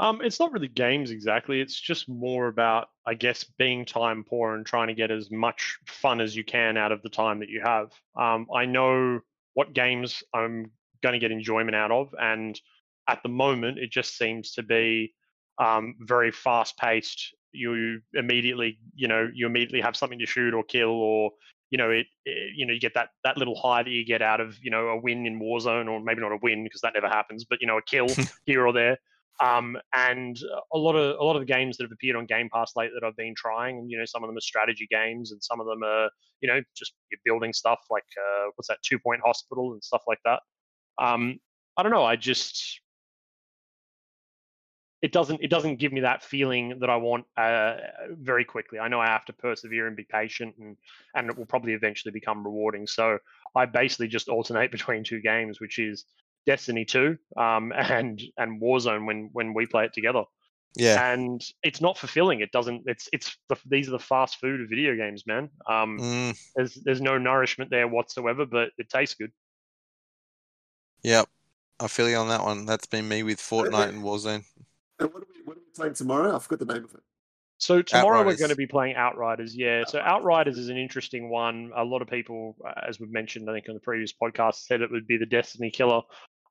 Um, 0.00 0.20
it's 0.22 0.38
not 0.38 0.52
really 0.52 0.68
games 0.68 1.10
exactly. 1.10 1.60
It's 1.60 1.78
just 1.78 2.08
more 2.08 2.46
about, 2.46 2.88
I 3.04 3.14
guess, 3.14 3.44
being 3.58 3.84
time 3.84 4.24
poor 4.24 4.54
and 4.54 4.64
trying 4.64 4.88
to 4.88 4.94
get 4.94 5.10
as 5.10 5.30
much 5.30 5.78
fun 5.86 6.20
as 6.20 6.36
you 6.36 6.44
can 6.44 6.76
out 6.76 6.92
of 6.92 7.02
the 7.02 7.08
time 7.08 7.40
that 7.40 7.48
you 7.48 7.60
have. 7.64 7.90
Um, 8.16 8.46
I 8.54 8.64
know 8.64 9.20
what 9.54 9.72
games 9.72 10.22
I'm 10.32 10.70
going 11.02 11.14
to 11.14 11.18
get 11.18 11.32
enjoyment 11.32 11.74
out 11.74 11.90
of, 11.90 12.14
and 12.20 12.58
at 13.08 13.22
the 13.22 13.28
moment, 13.28 13.78
it 13.78 13.90
just 13.90 14.16
seems 14.16 14.52
to 14.52 14.62
be 14.62 15.14
um, 15.58 15.96
very 16.00 16.30
fast 16.30 16.78
paced. 16.78 17.34
You 17.52 18.00
immediately, 18.14 18.78
you 18.94 19.08
know, 19.08 19.28
you 19.34 19.46
immediately 19.46 19.80
have 19.80 19.96
something 19.96 20.18
to 20.20 20.26
shoot 20.26 20.54
or 20.54 20.62
kill, 20.62 20.90
or 20.90 21.32
you 21.70 21.78
know, 21.78 21.90
it, 21.90 22.06
it, 22.24 22.52
you 22.56 22.66
know, 22.66 22.72
you 22.72 22.80
get 22.80 22.94
that 22.94 23.10
that 23.24 23.36
little 23.36 23.54
high 23.54 23.82
that 23.82 23.90
you 23.90 24.04
get 24.04 24.22
out 24.22 24.40
of, 24.40 24.56
you 24.62 24.70
know, 24.70 24.88
a 24.88 25.00
win 25.00 25.26
in 25.26 25.40
Warzone, 25.40 25.88
or 25.88 26.00
maybe 26.00 26.20
not 26.20 26.32
a 26.32 26.38
win 26.42 26.64
because 26.64 26.80
that 26.80 26.94
never 26.94 27.08
happens, 27.08 27.44
but 27.44 27.60
you 27.60 27.66
know, 27.66 27.78
a 27.78 27.82
kill 27.82 28.06
here 28.46 28.66
or 28.66 28.72
there. 28.72 28.98
Um, 29.40 29.76
and 29.94 30.36
a 30.72 30.78
lot 30.78 30.96
of 30.96 31.18
a 31.20 31.22
lot 31.22 31.36
of 31.36 31.42
the 31.42 31.52
games 31.52 31.76
that 31.76 31.84
have 31.84 31.92
appeared 31.92 32.16
on 32.16 32.26
Game 32.26 32.48
Pass 32.52 32.72
late 32.74 32.90
that 32.94 33.06
I've 33.06 33.16
been 33.16 33.34
trying, 33.36 33.78
and 33.78 33.90
you 33.90 33.98
know, 33.98 34.04
some 34.04 34.24
of 34.24 34.28
them 34.28 34.36
are 34.36 34.40
strategy 34.40 34.88
games, 34.90 35.30
and 35.30 35.42
some 35.42 35.60
of 35.60 35.66
them 35.66 35.82
are 35.84 36.10
you 36.40 36.48
know 36.48 36.60
just 36.76 36.94
you're 37.10 37.20
building 37.24 37.52
stuff 37.52 37.78
like 37.90 38.04
uh, 38.18 38.50
what's 38.56 38.68
that 38.68 38.78
Two 38.82 38.98
Point 38.98 39.20
Hospital 39.24 39.72
and 39.72 39.84
stuff 39.84 40.02
like 40.08 40.18
that. 40.24 40.40
Um, 40.98 41.38
I 41.76 41.84
don't 41.84 41.92
know. 41.92 42.04
I 42.04 42.16
just 42.16 42.80
it 45.00 45.12
doesn't 45.12 45.42
it 45.42 45.48
doesn't 45.48 45.76
give 45.76 45.92
me 45.92 46.00
that 46.00 46.24
feeling 46.24 46.78
that 46.80 46.90
I 46.90 46.96
want 46.96 47.24
uh, 47.36 47.76
very 48.10 48.44
quickly. 48.44 48.78
I 48.78 48.88
know 48.88 49.00
I 49.00 49.06
have 49.06 49.24
to 49.26 49.32
persevere 49.32 49.86
and 49.86 49.96
be 49.96 50.04
patient, 50.04 50.56
and 50.58 50.76
and 51.14 51.30
it 51.30 51.38
will 51.38 51.46
probably 51.46 51.74
eventually 51.74 52.12
become 52.12 52.44
rewarding. 52.44 52.86
So 52.86 53.18
I 53.54 53.66
basically 53.66 54.08
just 54.08 54.28
alternate 54.28 54.70
between 54.72 55.04
two 55.04 55.20
games, 55.20 55.60
which 55.60 55.78
is 55.78 56.04
Destiny 56.46 56.84
2 56.84 57.16
um, 57.36 57.72
and 57.76 58.20
and 58.36 58.60
Warzone 58.60 59.06
when 59.06 59.30
when 59.32 59.54
we 59.54 59.66
play 59.66 59.84
it 59.84 59.92
together. 59.92 60.24
Yeah. 60.76 61.12
And 61.12 61.42
it's 61.62 61.80
not 61.80 61.96
fulfilling. 61.96 62.40
It 62.40 62.52
doesn't. 62.52 62.82
It's 62.86 63.08
it's 63.12 63.36
the, 63.48 63.56
these 63.66 63.88
are 63.88 63.92
the 63.92 63.98
fast 63.98 64.38
food 64.40 64.60
of 64.60 64.68
video 64.68 64.96
games, 64.96 65.26
man. 65.26 65.48
Um, 65.68 65.98
Mm, 65.98 66.38
there's 66.56 66.74
there's 66.84 67.00
no 67.00 67.18
nourishment 67.18 67.70
there 67.70 67.88
whatsoever, 67.88 68.46
but 68.46 68.70
it 68.78 68.88
tastes 68.88 69.14
good. 69.14 69.32
yep. 71.02 71.26
I 71.80 71.86
feel 71.86 72.08
you 72.08 72.16
on 72.16 72.28
that 72.28 72.42
one. 72.42 72.66
That's 72.66 72.86
been 72.86 73.06
me 73.06 73.22
with 73.22 73.38
Fortnite 73.38 73.90
and 73.90 74.02
Warzone. 74.02 74.44
And 75.00 75.12
what 75.12 75.22
are 75.22 75.26
we, 75.34 75.42
what 75.44 75.56
are 75.56 75.60
we 75.60 75.66
playing 75.76 75.94
tomorrow? 75.94 76.34
I 76.34 76.38
forgot 76.38 76.58
the 76.66 76.72
name 76.74 76.84
of 76.84 76.94
it. 76.94 77.00
So 77.60 77.82
tomorrow 77.82 78.20
Outriders. 78.20 78.34
we're 78.34 78.38
going 78.38 78.50
to 78.50 78.56
be 78.56 78.66
playing 78.66 78.94
Outriders. 78.96 79.56
Yeah. 79.56 79.82
So 79.86 79.98
Outriders 79.98 80.58
is 80.58 80.68
an 80.68 80.76
interesting 80.76 81.28
one. 81.28 81.72
A 81.76 81.82
lot 81.84 82.02
of 82.02 82.08
people, 82.08 82.56
uh, 82.66 82.80
as 82.88 83.00
we've 83.00 83.10
mentioned, 83.10 83.50
I 83.50 83.54
think 83.54 83.66
on 83.68 83.74
the 83.74 83.80
previous 83.80 84.12
podcast, 84.12 84.56
said 84.66 84.80
it 84.80 84.90
would 84.92 85.06
be 85.08 85.16
the 85.16 85.26
Destiny 85.26 85.70
killer. 85.70 86.02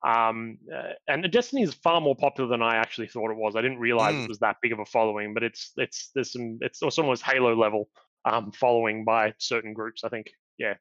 Um, 0.05 0.57
uh, 0.73 0.91
and 1.07 1.23
the 1.23 1.29
Destiny 1.29 1.63
is 1.63 1.73
far 1.73 2.01
more 2.01 2.15
popular 2.15 2.49
than 2.49 2.61
I 2.61 2.75
actually 2.75 3.07
thought 3.07 3.31
it 3.31 3.37
was. 3.37 3.55
I 3.55 3.61
didn't 3.61 3.79
realize 3.79 4.15
Mm. 4.15 4.25
it 4.25 4.29
was 4.29 4.39
that 4.39 4.57
big 4.61 4.73
of 4.73 4.79
a 4.79 4.85
following, 4.85 5.33
but 5.33 5.43
it's 5.43 5.71
it's 5.77 6.11
there's 6.13 6.33
some 6.33 6.59
it's 6.61 6.81
it's 6.81 6.99
almost 6.99 7.23
Halo 7.23 7.55
level 7.55 7.89
um, 8.25 8.51
following 8.51 9.05
by 9.05 9.33
certain 9.39 9.73
groups. 9.73 10.03
I 10.03 10.09
think. 10.09 10.27
Yeah. 10.57 10.75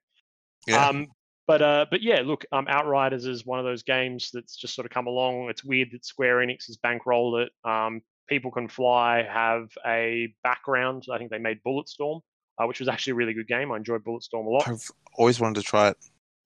Yeah. 0.66 0.86
Um, 0.88 1.06
but 1.46 1.62
uh, 1.62 1.86
but 1.90 2.02
yeah, 2.02 2.22
look, 2.24 2.44
um, 2.52 2.66
Outriders 2.68 3.24
is 3.24 3.46
one 3.46 3.58
of 3.58 3.64
those 3.64 3.82
games 3.82 4.30
that's 4.32 4.56
just 4.56 4.74
sort 4.74 4.84
of 4.84 4.90
come 4.90 5.06
along. 5.06 5.48
It's 5.48 5.64
weird 5.64 5.90
that 5.92 6.04
Square 6.04 6.38
Enix 6.38 6.66
has 6.66 6.76
bankrolled 6.76 7.46
it. 7.46 7.52
Um, 7.68 8.02
People 8.28 8.50
Can 8.50 8.68
Fly 8.68 9.22
have 9.22 9.68
a 9.86 10.34
background. 10.42 11.04
I 11.12 11.18
think 11.18 11.30
they 11.30 11.38
made 11.38 11.60
Bulletstorm, 11.64 12.20
uh, 12.58 12.66
which 12.66 12.80
was 12.80 12.88
actually 12.88 13.12
a 13.12 13.14
really 13.14 13.32
good 13.32 13.46
game. 13.46 13.70
I 13.70 13.76
enjoyed 13.76 14.02
Bulletstorm 14.02 14.46
a 14.46 14.50
lot. 14.50 14.68
I've 14.68 14.90
always 15.16 15.38
wanted 15.38 15.60
to 15.60 15.62
try 15.62 15.88
it. 15.88 15.96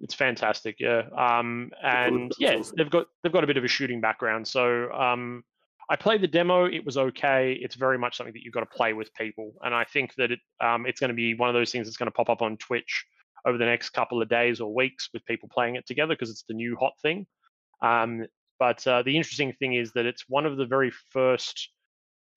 It's 0.00 0.14
fantastic, 0.14 0.76
yeah. 0.78 1.02
Um, 1.16 1.70
and 1.82 2.30
that's 2.30 2.40
yeah, 2.40 2.62
they've 2.76 2.90
got 2.90 3.06
they've 3.22 3.32
got 3.32 3.44
a 3.44 3.46
bit 3.46 3.56
of 3.56 3.64
a 3.64 3.68
shooting 3.68 4.02
background. 4.02 4.46
So 4.46 4.90
um, 4.92 5.44
I 5.88 5.96
played 5.96 6.20
the 6.20 6.28
demo. 6.28 6.66
It 6.66 6.84
was 6.84 6.98
okay. 6.98 7.58
It's 7.60 7.74
very 7.74 7.98
much 7.98 8.16
something 8.16 8.34
that 8.34 8.42
you've 8.42 8.54
got 8.54 8.60
to 8.60 8.76
play 8.76 8.92
with 8.92 9.12
people, 9.14 9.52
and 9.62 9.74
I 9.74 9.84
think 9.84 10.14
that 10.16 10.30
it 10.30 10.40
um, 10.60 10.84
it's 10.84 11.00
going 11.00 11.08
to 11.08 11.14
be 11.14 11.34
one 11.34 11.48
of 11.48 11.54
those 11.54 11.72
things 11.72 11.86
that's 11.86 11.96
going 11.96 12.06
to 12.06 12.12
pop 12.12 12.28
up 12.28 12.42
on 12.42 12.58
Twitch 12.58 13.06
over 13.46 13.58
the 13.58 13.64
next 13.64 13.90
couple 13.90 14.20
of 14.22 14.28
days 14.28 14.60
or 14.60 14.72
weeks 14.74 15.08
with 15.12 15.24
people 15.24 15.48
playing 15.52 15.76
it 15.76 15.86
together 15.86 16.14
because 16.14 16.30
it's 16.30 16.44
the 16.48 16.54
new 16.54 16.76
hot 16.78 16.92
thing. 17.02 17.26
Um, 17.82 18.26
but 18.58 18.86
uh, 18.86 19.02
the 19.02 19.16
interesting 19.16 19.52
thing 19.54 19.74
is 19.74 19.92
that 19.92 20.06
it's 20.06 20.24
one 20.28 20.44
of 20.46 20.56
the 20.56 20.66
very 20.66 20.90
first 21.10 21.70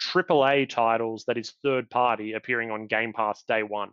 AAA 0.02 0.70
titles 0.70 1.26
that 1.28 1.38
is 1.38 1.54
third 1.64 1.90
party 1.90 2.34
appearing 2.34 2.72
on 2.72 2.88
Game 2.88 3.14
Pass 3.14 3.44
day 3.48 3.64
one. 3.64 3.90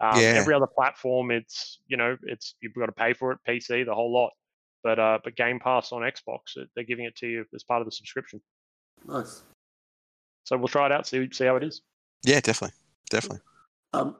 Um, 0.00 0.20
Yeah. 0.20 0.34
Every 0.40 0.54
other 0.54 0.66
platform, 0.66 1.30
it's 1.30 1.80
you 1.86 1.96
know, 1.96 2.16
it's 2.24 2.54
you've 2.60 2.74
got 2.74 2.86
to 2.86 2.92
pay 2.92 3.12
for 3.12 3.32
it, 3.32 3.38
PC, 3.48 3.84
the 3.84 3.94
whole 3.94 4.12
lot. 4.12 4.30
But 4.82 4.98
uh, 4.98 5.18
but 5.22 5.36
Game 5.36 5.60
Pass 5.60 5.92
on 5.92 6.02
Xbox, 6.02 6.56
it- 6.56 6.68
they're 6.74 6.84
giving 6.84 7.04
it 7.04 7.14
to 7.16 7.26
you 7.28 7.44
as 7.54 7.62
part 7.62 7.80
of 7.80 7.86
the 7.86 7.92
subscription. 7.92 8.40
Nice. 9.06 9.42
So 10.44 10.56
we'll 10.56 10.68
try 10.68 10.86
it 10.86 10.92
out, 10.92 11.06
see 11.06 11.28
see 11.32 11.44
how 11.44 11.56
it 11.56 11.62
is. 11.62 11.82
Yeah, 12.24 12.40
definitely. 12.40 12.76
Definitely. 13.10 13.40
Um, 13.92 14.16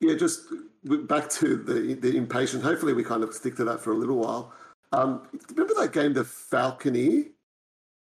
yeah, 0.00 0.14
just 0.14 0.44
w- 0.50 0.68
back 0.84 1.28
to 1.30 1.56
the 1.56 1.94
the 1.94 2.16
impatient. 2.16 2.62
Hopefully, 2.62 2.92
we 2.92 3.04
kind 3.04 3.22
of 3.22 3.34
stick 3.34 3.56
to 3.56 3.64
that 3.64 3.80
for 3.80 3.92
a 3.92 3.96
little 3.96 4.16
while. 4.16 4.52
Um, 4.92 5.26
remember 5.50 5.74
that 5.80 5.92
game, 5.92 6.12
the 6.12 6.22
Falconeer? 6.22 7.30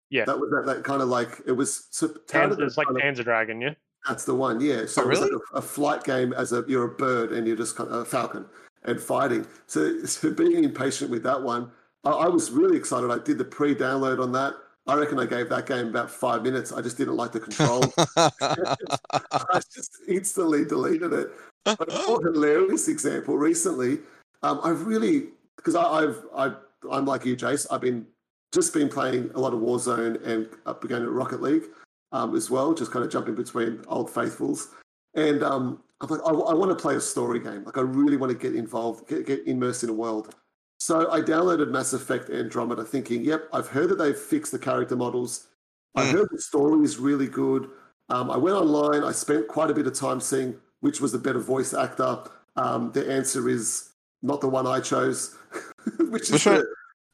Yeah. 0.10 0.24
that 0.26 0.40
was 0.40 0.50
that, 0.52 0.66
that 0.66 0.84
kind 0.84 1.02
of 1.02 1.10
like 1.10 1.42
it 1.46 1.52
was. 1.52 1.88
So, 1.92 2.08
Pan- 2.30 2.56
it's 2.60 2.78
like 2.78 2.88
kind 2.88 3.00
Panzer 3.02 3.24
Dragoon, 3.24 3.60
yeah. 3.60 3.74
that's 4.08 4.24
the 4.26 4.36
one. 4.36 4.62
Yeah. 4.62 4.86
So 4.86 5.02
Oh, 5.02 5.06
it 5.06 5.10
was 5.10 5.20
really? 5.20 5.32
like 5.34 5.42
a, 5.54 5.58
a 5.58 5.62
flight 5.62 6.04
game 6.04 6.34
as 6.34 6.54
a 6.54 6.64
you're 6.68 6.86
a 6.86 6.90
bird 6.96 7.32
and 7.34 7.46
you're 7.48 7.58
just 7.58 7.76
kind 7.76 7.90
of 7.90 7.96
a 7.96 8.06
falcon 8.06 8.46
and 8.84 9.02
fighting. 9.02 9.46
So, 9.66 10.02
so 10.06 10.32
being 10.32 10.64
impatient 10.64 11.12
with 11.12 11.24
that 11.24 11.42
one, 11.42 11.72
I, 12.06 12.12
I 12.12 12.28
was 12.28 12.52
really 12.52 12.78
excited. 12.78 13.12
I 13.12 13.18
did 13.20 13.38
the 13.38 13.46
pre-download 13.46 14.22
on 14.22 14.32
that. 14.34 14.54
I 14.86 14.96
reckon 14.96 15.20
I 15.20 15.26
gave 15.26 15.50
that 15.50 15.66
game 15.66 15.88
about 15.90 16.10
five 16.10 16.44
minutes. 16.44 16.72
I 16.72 16.82
just 16.82 16.98
didn't 16.98 17.18
like 17.18 17.34
the 17.34 17.42
control. 17.42 17.84
I 18.16 19.60
just 19.74 19.98
instantly 20.08 20.64
deleted 20.64 21.12
it. 21.12 21.32
But 21.76 21.94
a 21.94 22.08
more 22.08 22.22
hilarious 22.24 22.88
example 22.88 23.38
recently, 23.38 24.00
um, 24.44 24.60
I've 24.64 24.86
really 24.86 25.30
because 25.56 25.76
I've 25.76 26.24
I 26.36 26.54
I'm 26.92 27.06
like 27.06 27.26
you, 27.26 27.36
Jace. 27.36 27.68
I've 27.72 27.82
been 27.82 28.06
just 28.54 28.74
been 28.74 28.90
playing 28.90 29.32
a 29.36 29.40
lot 29.40 29.54
of 29.54 29.60
Warzone 29.60 30.26
and 30.26 30.48
up 30.66 30.84
again 30.84 31.02
at 31.02 31.10
Rocket 31.10 31.42
League 31.42 31.66
um, 32.12 32.36
as 32.36 32.50
well, 32.50 32.74
just 32.74 32.92
kind 32.92 33.04
of 33.04 33.12
jumping 33.12 33.36
between 33.36 33.84
old 33.88 34.10
faithfuls. 34.10 34.70
And 35.16 35.44
um, 35.44 35.82
I'm 36.02 36.10
like, 36.10 36.22
I, 36.26 36.32
want 36.32 36.70
to 36.70 36.76
play 36.76 36.96
a 36.96 37.02
story 37.02 37.40
game. 37.40 37.64
Like, 37.64 37.78
I 37.78 37.82
really 37.82 38.18
want 38.18 38.32
to 38.32 38.38
get 38.38 38.56
involved, 38.56 39.08
get, 39.08 39.26
get 39.26 39.48
immersed 39.48 39.84
in 39.84 39.90
a 39.90 39.94
world. 39.94 40.36
So 40.80 41.12
I 41.12 41.22
downloaded 41.22 41.72
Mass 41.72 41.94
Effect 41.94 42.30
Andromeda, 42.30 42.84
thinking, 42.84 43.24
"Yep, 43.24 43.50
I've 43.52 43.68
heard 43.68 43.90
that 43.90 43.98
they've 43.98 44.18
fixed 44.18 44.52
the 44.52 44.60
character 44.60 44.96
models. 44.96 45.48
I 45.96 46.06
Mm. 46.06 46.12
heard 46.12 46.28
the 46.32 46.40
story 46.40 46.84
is 46.86 47.00
really 47.00 47.28
good." 47.28 47.70
Um, 48.10 48.30
I 48.30 48.38
went 48.38 48.56
online. 48.56 49.04
I 49.04 49.12
spent 49.12 49.48
quite 49.48 49.72
a 49.72 49.74
bit 49.74 49.88
of 49.88 49.94
time 49.94 50.20
seeing 50.22 50.56
which 50.82 51.02
was 51.02 51.12
the 51.12 51.18
better 51.18 51.40
voice 51.40 51.74
actor. 51.74 52.24
Um, 52.56 52.92
the 52.92 53.10
answer 53.12 53.50
is 53.50 53.90
not 54.22 54.42
the 54.42 54.48
one 54.48 54.66
I 54.68 54.80
chose, 54.80 55.36
which 56.00 56.32
is 56.32 56.44
the, 56.44 56.66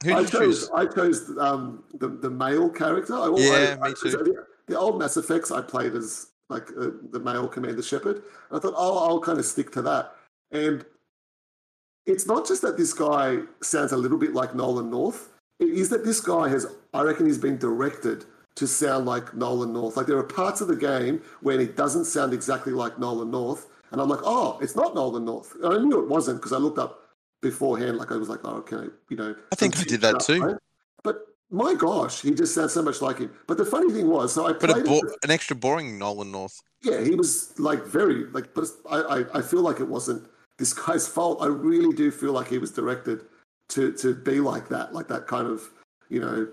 I 0.06 0.24
chose 0.24 0.30
choose? 0.30 0.70
I 0.74 0.86
chose 0.86 1.30
um, 1.38 1.84
the 1.94 2.08
the 2.08 2.30
male 2.30 2.68
character. 2.68 3.14
I, 3.14 3.32
Yeah, 3.36 3.76
I, 3.80 3.88
me 3.88 3.94
too. 4.00 4.10
The, 4.10 4.46
the 4.66 4.78
old 4.78 4.98
Mass 4.98 5.16
Effects 5.16 5.50
I 5.50 5.60
played 5.60 5.94
as 5.94 6.28
like 6.48 6.68
uh, 6.78 6.90
the 7.10 7.20
male 7.20 7.48
Commander 7.48 7.82
Shepard. 7.82 8.22
I 8.50 8.58
thought, 8.58 8.74
oh, 8.76 9.06
I'll 9.06 9.20
kind 9.20 9.38
of 9.38 9.44
stick 9.44 9.70
to 9.72 9.82
that. 9.82 10.14
And 10.50 10.84
it's 12.06 12.26
not 12.26 12.46
just 12.46 12.62
that 12.62 12.76
this 12.76 12.92
guy 12.92 13.38
sounds 13.62 13.92
a 13.92 13.96
little 13.96 14.18
bit 14.18 14.34
like 14.34 14.54
Nolan 14.54 14.90
North. 14.90 15.30
is 15.58 15.88
that 15.90 16.04
this 16.04 16.20
guy 16.20 16.48
has, 16.48 16.66
I 16.92 17.02
reckon, 17.02 17.26
he's 17.26 17.38
been 17.38 17.58
directed 17.58 18.26
to 18.64 18.68
sound 18.68 19.06
like 19.06 19.34
Nolan 19.34 19.72
North. 19.72 19.96
Like 19.96 20.06
there 20.06 20.18
are 20.18 20.22
parts 20.42 20.60
of 20.60 20.68
the 20.68 20.76
game 20.76 21.22
where 21.40 21.60
it 21.60 21.76
doesn't 21.76 22.06
sound 22.06 22.32
exactly 22.32 22.72
like 22.72 22.98
Nolan 22.98 23.30
North, 23.30 23.68
and 23.90 24.00
I'm 24.00 24.08
like, 24.08 24.20
oh, 24.24 24.58
it's 24.62 24.74
not 24.76 24.94
Nolan 24.94 25.24
North. 25.24 25.54
And 25.62 25.72
I 25.74 25.78
knew 25.78 25.98
it 26.02 26.08
wasn't 26.08 26.38
because 26.38 26.52
I 26.52 26.56
looked 26.58 26.78
up 26.78 26.92
beforehand. 27.42 27.98
Like 27.98 28.10
I 28.10 28.16
was 28.16 28.28
like, 28.28 28.40
oh, 28.44 28.56
okay, 28.62 28.86
you 29.10 29.16
know. 29.16 29.34
I 29.52 29.54
think 29.56 29.78
I 29.78 29.82
did 29.84 30.00
that 30.00 30.20
too. 30.20 30.40
Right? 30.42 30.56
But 31.02 31.16
my 31.50 31.74
gosh, 31.74 32.22
he 32.22 32.30
just 32.34 32.54
sounds 32.54 32.72
so 32.72 32.82
much 32.82 33.00
like 33.02 33.18
him. 33.18 33.30
But 33.46 33.58
the 33.58 33.64
funny 33.66 33.92
thing 33.92 34.08
was, 34.08 34.32
so 34.32 34.46
I 34.46 34.52
But 34.52 34.70
played. 34.70 34.84
bo- 34.86 34.98
it- 34.98 35.16
an 35.24 35.30
extra 35.30 35.54
boring 35.56 35.98
Nolan 35.98 36.30
North. 36.32 36.60
yeah, 36.82 37.00
he 37.02 37.14
was 37.14 37.58
like 37.58 37.84
very 37.84 38.24
like, 38.36 38.54
but 38.54 38.64
I, 38.90 38.98
I 39.16 39.38
I 39.38 39.42
feel 39.42 39.60
like 39.62 39.78
it 39.80 39.88
wasn't 39.88 40.22
this 40.58 40.72
guy's 40.72 41.06
fault. 41.06 41.38
I 41.42 41.46
really 41.46 41.94
do 41.94 42.10
feel 42.10 42.32
like 42.32 42.48
he 42.48 42.58
was 42.58 42.70
directed 42.70 43.18
to 43.74 43.92
to 44.02 44.14
be 44.14 44.40
like 44.40 44.68
that, 44.68 44.94
like 44.94 45.08
that 45.08 45.26
kind 45.26 45.46
of 45.46 45.70
you 46.10 46.20
know, 46.20 46.46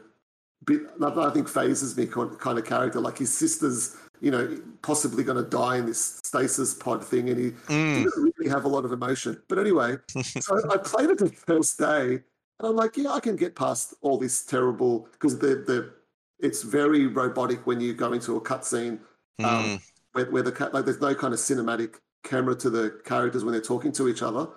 bit 0.65 0.81
I 1.01 1.29
think 1.31 1.47
phases 1.47 1.97
me 1.97 2.05
kind 2.07 2.37
kind 2.39 2.57
of 2.59 2.65
character. 2.65 2.99
Like 2.99 3.17
his 3.17 3.33
sister's 3.33 3.95
you 4.19 4.31
know 4.31 4.57
possibly 4.81 5.23
going 5.23 5.43
to 5.43 5.49
die 5.49 5.77
in 5.77 5.85
this 5.85 6.19
stasis 6.23 6.73
pod 6.73 7.03
thing, 7.03 7.29
and 7.29 7.39
he 7.39 7.51
Mm. 7.67 7.95
didn't 7.95 8.33
really 8.37 8.49
have 8.49 8.65
a 8.65 8.67
lot 8.67 8.85
of 8.85 8.91
emotion. 8.91 9.41
But 9.47 9.57
anyway, 9.59 9.97
so 10.39 10.59
I 10.71 10.77
played 10.77 11.09
it 11.09 11.17
the 11.17 11.29
first 11.29 11.77
day, 11.79 12.13
and 12.13 12.21
I'm 12.69 12.75
like, 12.75 12.97
yeah, 12.97 13.09
I 13.11 13.19
can 13.19 13.35
get 13.35 13.55
past 13.55 13.93
all 14.01 14.17
this 14.17 14.43
terrible 14.45 15.07
because 15.13 15.39
the 15.39 15.47
the 15.67 15.93
it's 16.39 16.63
very 16.63 17.05
robotic 17.07 17.67
when 17.67 17.79
you 17.79 17.93
go 17.93 18.13
into 18.13 18.35
a 18.35 18.41
cutscene 18.41 18.99
um, 19.43 19.65
Mm. 19.65 19.81
where, 20.13 20.31
where 20.31 20.43
the 20.43 20.69
like 20.73 20.85
there's 20.85 21.01
no 21.01 21.13
kind 21.15 21.33
of 21.33 21.39
cinematic 21.39 21.95
camera 22.23 22.55
to 22.55 22.69
the 22.69 22.99
characters 23.05 23.43
when 23.43 23.51
they're 23.51 23.61
talking 23.61 23.91
to 23.93 24.07
each 24.07 24.21
other. 24.21 24.47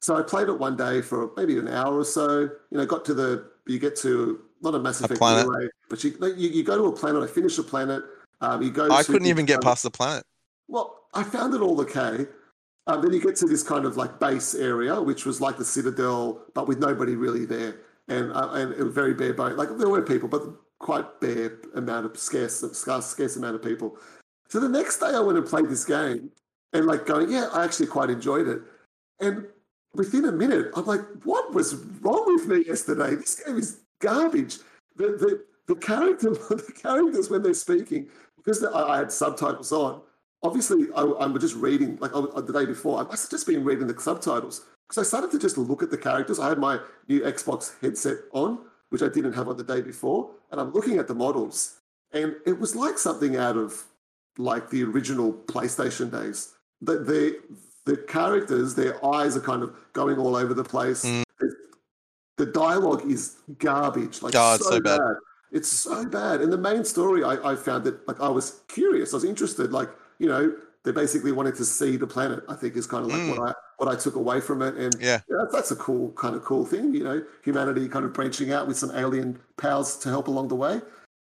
So 0.00 0.16
I 0.16 0.22
played 0.22 0.48
it 0.48 0.58
one 0.58 0.76
day 0.76 1.02
for 1.02 1.30
maybe 1.36 1.58
an 1.58 1.68
hour 1.68 1.98
or 1.98 2.04
so. 2.04 2.40
You 2.70 2.78
know, 2.78 2.86
got 2.86 3.04
to 3.06 3.14
the 3.14 3.50
you 3.66 3.78
get 3.78 3.96
to 3.96 4.40
not 4.60 4.74
a 4.74 4.78
massive 4.78 5.10
A 5.10 5.14
planet. 5.14 5.46
relay, 5.46 5.68
but 5.88 6.02
you, 6.04 6.16
you 6.36 6.48
you 6.48 6.64
go 6.64 6.76
to 6.76 6.84
a 6.84 6.92
planet. 6.92 7.22
I 7.22 7.26
finish 7.26 7.58
a 7.58 7.62
planet. 7.62 8.02
Um, 8.40 8.62
you 8.62 8.70
go. 8.70 8.90
I 8.90 9.02
couldn't 9.02 9.26
even 9.26 9.46
get 9.46 9.62
past 9.62 9.82
the 9.82 9.90
planet. 9.90 10.24
well, 10.68 11.00
I 11.14 11.22
found 11.22 11.54
it 11.54 11.60
all 11.60 11.80
okay. 11.80 12.26
Um, 12.86 13.02
then 13.02 13.12
you 13.12 13.20
get 13.20 13.36
to 13.36 13.46
this 13.46 13.62
kind 13.62 13.84
of 13.84 13.96
like 13.96 14.18
base 14.18 14.54
area, 14.54 15.00
which 15.00 15.24
was 15.26 15.40
like 15.40 15.58
the 15.58 15.64
Citadel, 15.64 16.42
but 16.54 16.66
with 16.66 16.78
nobody 16.78 17.14
really 17.14 17.44
there, 17.44 17.76
and 18.08 18.32
uh, 18.32 18.50
and 18.52 18.72
it 18.72 18.82
was 18.82 18.94
very 18.94 19.14
bare 19.14 19.34
bone. 19.34 19.56
Like 19.56 19.76
there 19.76 19.88
were 19.88 20.02
people, 20.02 20.28
but 20.28 20.42
quite 20.78 21.20
bare 21.20 21.58
amount 21.74 22.06
of 22.06 22.18
scarce, 22.18 22.64
scarce, 22.72 23.06
scarce 23.06 23.36
amount 23.36 23.54
of 23.54 23.62
people. 23.62 23.96
So 24.48 24.58
the 24.58 24.68
next 24.68 24.98
day, 24.98 25.12
I 25.14 25.20
went 25.20 25.38
and 25.38 25.46
played 25.46 25.68
this 25.68 25.84
game, 25.84 26.30
and 26.72 26.86
like 26.86 27.06
going, 27.06 27.30
yeah, 27.30 27.48
I 27.52 27.64
actually 27.64 27.86
quite 27.86 28.10
enjoyed 28.10 28.48
it. 28.48 28.60
And 29.20 29.46
within 29.94 30.24
a 30.24 30.32
minute, 30.32 30.70
I'm 30.74 30.86
like, 30.86 31.02
what 31.24 31.52
was 31.52 31.74
wrong 32.00 32.24
with 32.26 32.46
me 32.46 32.64
yesterday? 32.66 33.14
This 33.14 33.42
game 33.44 33.58
is 33.58 33.80
garbage. 34.00 34.58
The 34.96 35.06
the 35.06 35.44
the 35.66 35.76
character, 35.76 36.30
the 36.50 36.72
characters 36.82 37.30
when 37.30 37.42
they're 37.42 37.54
speaking, 37.54 38.08
because 38.36 38.64
I, 38.64 38.94
I 38.94 38.98
had 38.98 39.12
subtitles 39.12 39.72
on. 39.72 40.02
Obviously, 40.42 40.86
I, 40.96 41.02
I'm 41.20 41.38
just 41.38 41.54
reading 41.54 41.96
like 42.00 42.14
I, 42.14 42.40
the 42.40 42.52
day 42.52 42.66
before. 42.66 42.98
I 42.98 43.02
must 43.04 43.24
have 43.24 43.30
just 43.30 43.46
been 43.46 43.62
reading 43.62 43.86
the 43.86 43.98
subtitles 44.00 44.64
because 44.88 45.06
I 45.06 45.06
started 45.06 45.30
to 45.32 45.38
just 45.38 45.58
look 45.58 45.82
at 45.82 45.90
the 45.90 45.98
characters. 45.98 46.40
I 46.40 46.48
had 46.48 46.58
my 46.58 46.80
new 47.08 47.20
Xbox 47.20 47.78
headset 47.80 48.18
on, 48.32 48.58
which 48.88 49.02
I 49.02 49.08
didn't 49.08 49.34
have 49.34 49.48
on 49.48 49.56
the 49.56 49.64
day 49.64 49.80
before, 49.80 50.30
and 50.50 50.60
I'm 50.60 50.72
looking 50.72 50.98
at 50.98 51.06
the 51.06 51.14
models, 51.14 51.80
and 52.12 52.34
it 52.46 52.58
was 52.58 52.74
like 52.74 52.98
something 52.98 53.36
out 53.36 53.56
of 53.56 53.84
like 54.38 54.70
the 54.70 54.82
original 54.82 55.32
PlayStation 55.32 56.10
days. 56.10 56.54
The 56.80 56.98
the 56.98 57.40
the 57.84 57.96
characters, 57.96 58.74
their 58.74 59.04
eyes 59.04 59.36
are 59.36 59.40
kind 59.40 59.62
of 59.62 59.74
going 59.92 60.18
all 60.18 60.36
over 60.36 60.54
the 60.54 60.64
place. 60.64 61.04
Mm. 61.04 61.22
The 62.40 62.46
dialogue 62.46 63.02
is 63.10 63.36
garbage. 63.58 64.22
Like 64.22 64.32
Oh, 64.34 64.54
it's 64.54 64.66
so 64.66 64.80
bad. 64.80 65.00
It's 65.52 65.68
so 65.68 66.06
bad. 66.06 66.40
And 66.40 66.50
the 66.50 66.56
main 66.56 66.84
story, 66.84 67.22
I, 67.22 67.34
I 67.52 67.54
found 67.54 67.84
that 67.84 68.08
like 68.08 68.18
I 68.18 68.30
was 68.30 68.62
curious, 68.68 69.12
I 69.12 69.16
was 69.18 69.24
interested. 69.24 69.72
Like 69.72 69.90
you 70.18 70.26
know, 70.26 70.54
they 70.84 70.92
basically 70.92 71.32
wanted 71.32 71.54
to 71.56 71.66
see 71.66 71.98
the 71.98 72.06
planet. 72.06 72.42
I 72.48 72.54
think 72.54 72.76
is 72.76 72.86
kind 72.86 73.04
of 73.04 73.10
like 73.12 73.20
Mm. 73.20 73.30
what 73.38 73.50
I 73.50 73.52
what 73.76 73.88
I 73.94 73.96
took 74.04 74.14
away 74.14 74.40
from 74.40 74.62
it. 74.62 74.74
And 74.76 74.94
Yeah. 74.98 75.20
that's 75.52 75.70
a 75.70 75.76
cool 75.76 76.12
kind 76.12 76.34
of 76.34 76.42
cool 76.42 76.64
thing. 76.64 76.94
You 76.94 77.04
know, 77.04 77.22
humanity 77.44 77.86
kind 77.88 78.06
of 78.06 78.14
branching 78.14 78.52
out 78.52 78.66
with 78.66 78.78
some 78.78 78.90
alien 78.96 79.38
powers 79.58 79.96
to 79.98 80.08
help 80.08 80.26
along 80.28 80.48
the 80.48 80.56
way. 80.56 80.80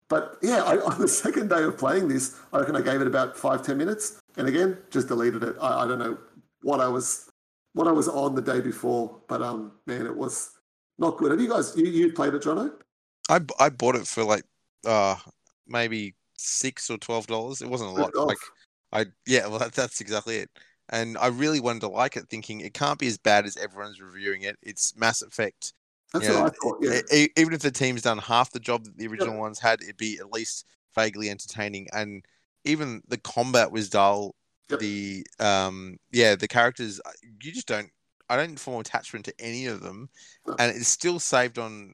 But 0.08 0.38
yeah, 0.42 0.64
I, 0.64 0.78
on 0.92 0.98
the 1.02 1.10
second 1.10 1.50
day 1.50 1.64
of 1.64 1.78
playing 1.78 2.08
this, 2.08 2.40
I 2.54 2.60
reckon 2.60 2.78
I 2.78 2.82
gave 2.82 3.02
it 3.02 3.08
about 3.08 3.36
five 3.36 3.64
ten 3.64 3.78
minutes, 3.78 4.22
and 4.38 4.48
again 4.48 4.78
just 4.92 5.10
deleted 5.10 5.44
it. 5.44 5.58
I, 5.60 5.84
I 5.84 5.88
don't 5.90 6.00
know 6.00 6.18
what 6.62 6.80
I 6.80 6.88
was 6.88 7.30
what 7.74 7.90
I 7.90 7.92
was 7.92 8.08
on 8.08 8.34
the 8.36 8.42
day 8.42 8.62
before, 8.62 9.20
but 9.28 9.42
um, 9.42 9.74
man, 9.86 10.06
it 10.06 10.16
was 10.16 10.52
not 11.02 11.18
good. 11.18 11.32
Have 11.32 11.42
you 11.42 11.50
guys 11.50 11.76
you, 11.76 11.86
you 11.86 12.14
played 12.14 12.34
it, 12.34 12.44
Jono? 12.44 12.72
I 13.30 13.70
bought 13.70 13.96
it 13.96 14.08
for 14.08 14.24
like 14.24 14.44
uh 14.86 15.16
maybe 15.68 16.16
six 16.38 16.90
or 16.90 16.98
twelve 16.98 17.28
dollars. 17.28 17.62
It 17.62 17.70
wasn't 17.70 17.92
a 17.92 17.94
lot. 17.94 18.16
Like 18.16 18.38
I 18.94 19.06
yeah, 19.28 19.48
well 19.48 19.60
that, 19.60 19.74
that's 19.74 20.00
exactly 20.00 20.38
it. 20.38 20.50
And 20.90 21.18
I 21.18 21.28
really 21.28 21.60
wanted 21.62 21.82
to 21.82 21.88
like 21.88 22.18
it, 22.18 22.28
thinking 22.30 22.60
it 22.60 22.74
can't 22.74 23.00
be 23.00 23.08
as 23.08 23.18
bad 23.18 23.46
as 23.46 23.56
everyone's 23.58 24.02
reviewing 24.02 24.42
it. 24.42 24.58
It's 24.62 24.96
Mass 24.98 25.22
Effect. 25.22 25.74
That's 26.12 26.26
Yeah, 26.26 26.42
what 26.42 26.52
I 26.52 26.56
thought. 26.62 26.78
Yeah, 26.82 27.00
E- 27.14 27.24
e- 27.24 27.30
even 27.38 27.54
if 27.54 27.62
the 27.62 27.72
team's 27.72 28.02
done 28.02 28.18
half 28.18 28.52
the 28.52 28.60
job 28.60 28.84
that 28.84 28.98
the 28.98 29.08
original 29.08 29.38
ones 29.38 29.60
had, 29.60 29.82
it'd 29.82 29.96
be 29.96 30.18
at 30.20 30.32
least 30.34 30.66
vaguely 30.94 31.30
entertaining. 31.30 31.88
And 31.94 32.26
even 32.66 33.02
the 33.08 33.18
combat 33.18 33.72
was 33.72 33.90
dull. 33.90 34.36
Yep. 34.70 34.80
The 34.80 35.26
um 35.40 35.98
yeah, 36.12 36.36
the 36.36 36.48
characters 36.48 37.00
uh, 37.06 37.12
you 37.42 37.54
just 37.54 37.68
don't. 37.68 37.90
I 38.32 38.38
don't 38.38 38.58
form 38.58 38.80
attachment 38.80 39.26
to 39.26 39.34
any 39.40 39.66
of 39.66 39.82
them, 39.82 40.10
and 40.58 40.76
it's 40.76 40.88
still 40.88 41.20
saved 41.20 41.60
on 41.60 41.94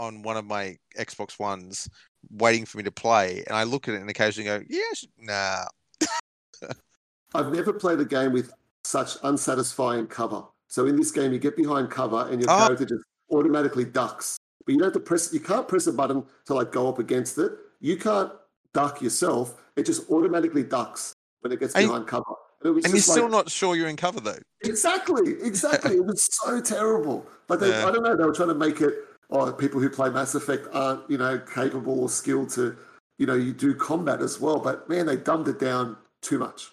on 0.00 0.22
one 0.22 0.36
of 0.36 0.44
my 0.44 0.76
Xbox 0.98 1.38
Ones, 1.38 1.88
waiting 2.30 2.64
for 2.66 2.78
me 2.78 2.84
to 2.84 2.90
play. 2.90 3.44
And 3.46 3.56
I 3.56 3.62
look 3.62 3.86
at 3.86 3.94
it 3.94 4.00
and 4.00 4.10
occasionally 4.10 4.46
go, 4.48 4.64
"Yeah, 4.68 4.82
nah." 5.18 5.64
I've 7.34 7.52
never 7.52 7.72
played 7.72 8.00
a 8.00 8.04
game 8.04 8.32
with 8.32 8.52
such 8.82 9.16
unsatisfying 9.22 10.08
cover. 10.08 10.42
So 10.66 10.86
in 10.86 10.96
this 10.96 11.12
game, 11.12 11.32
you 11.32 11.38
get 11.38 11.56
behind 11.56 11.90
cover 11.90 12.26
and 12.30 12.40
your 12.40 12.50
Oh. 12.50 12.58
character 12.66 12.84
just 12.86 13.04
automatically 13.30 13.84
ducks. 13.84 14.36
But 14.66 14.72
you 14.72 14.78
don't 14.78 14.86
have 14.86 14.94
to 14.94 15.00
press. 15.00 15.32
You 15.32 15.38
can't 15.40 15.68
press 15.68 15.86
a 15.86 15.92
button 15.92 16.24
to 16.46 16.54
like 16.54 16.72
go 16.72 16.88
up 16.88 16.98
against 16.98 17.38
it. 17.38 17.52
You 17.80 17.96
can't 17.96 18.32
duck 18.72 19.00
yourself. 19.00 19.62
It 19.76 19.86
just 19.86 20.10
automatically 20.10 20.64
ducks 20.64 21.12
when 21.40 21.52
it 21.52 21.60
gets 21.60 21.74
And- 21.76 21.86
behind 21.86 22.06
cover. 22.08 22.24
And, 22.62 22.74
And 22.74 22.84
you're 22.84 22.94
just 22.94 23.10
still 23.10 23.24
like, 23.24 23.32
not 23.32 23.50
sure 23.50 23.74
you're 23.74 23.88
in 23.88 23.96
cover 23.96 24.20
though. 24.20 24.38
Exactly, 24.62 25.32
exactly. 25.42 25.96
it 25.96 26.04
was 26.04 26.28
so 26.30 26.60
terrible. 26.60 27.26
Like 27.48 27.60
they, 27.60 27.70
Yeah. 27.70 27.86
I 27.86 27.90
don't 27.90 28.02
know, 28.02 28.16
they 28.16 28.24
were 28.24 28.34
trying 28.34 28.48
to 28.50 28.54
make 28.54 28.80
it. 28.80 28.94
Oh, 29.30 29.50
people 29.52 29.80
who 29.80 29.88
play 29.88 30.10
Mass 30.10 30.34
Effect 30.34 30.66
aren't, 30.72 31.08
you 31.08 31.16
know, 31.16 31.38
capable 31.38 32.00
or 32.00 32.08
skilled 32.08 32.50
to, 32.50 32.76
you 33.18 33.26
know, 33.26 33.34
you 33.34 33.52
do 33.52 33.74
combat 33.74 34.20
as 34.20 34.40
well. 34.40 34.58
But 34.58 34.88
man, 34.88 35.06
they 35.06 35.16
dumbed 35.16 35.48
it 35.48 35.60
down 35.60 35.96
too 36.20 36.38
much. 36.38 36.72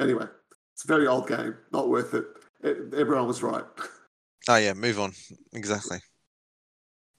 Anyway, 0.00 0.26
it's 0.74 0.84
a 0.84 0.88
very 0.88 1.06
old 1.06 1.28
game, 1.28 1.56
not 1.72 1.88
worth 1.88 2.12
it. 2.14 2.24
it 2.62 2.92
everyone 2.94 3.26
was 3.26 3.42
right. 3.42 3.64
Oh 4.48 4.56
yeah, 4.56 4.72
move 4.72 4.98
on. 4.98 5.12
Exactly. 5.52 5.98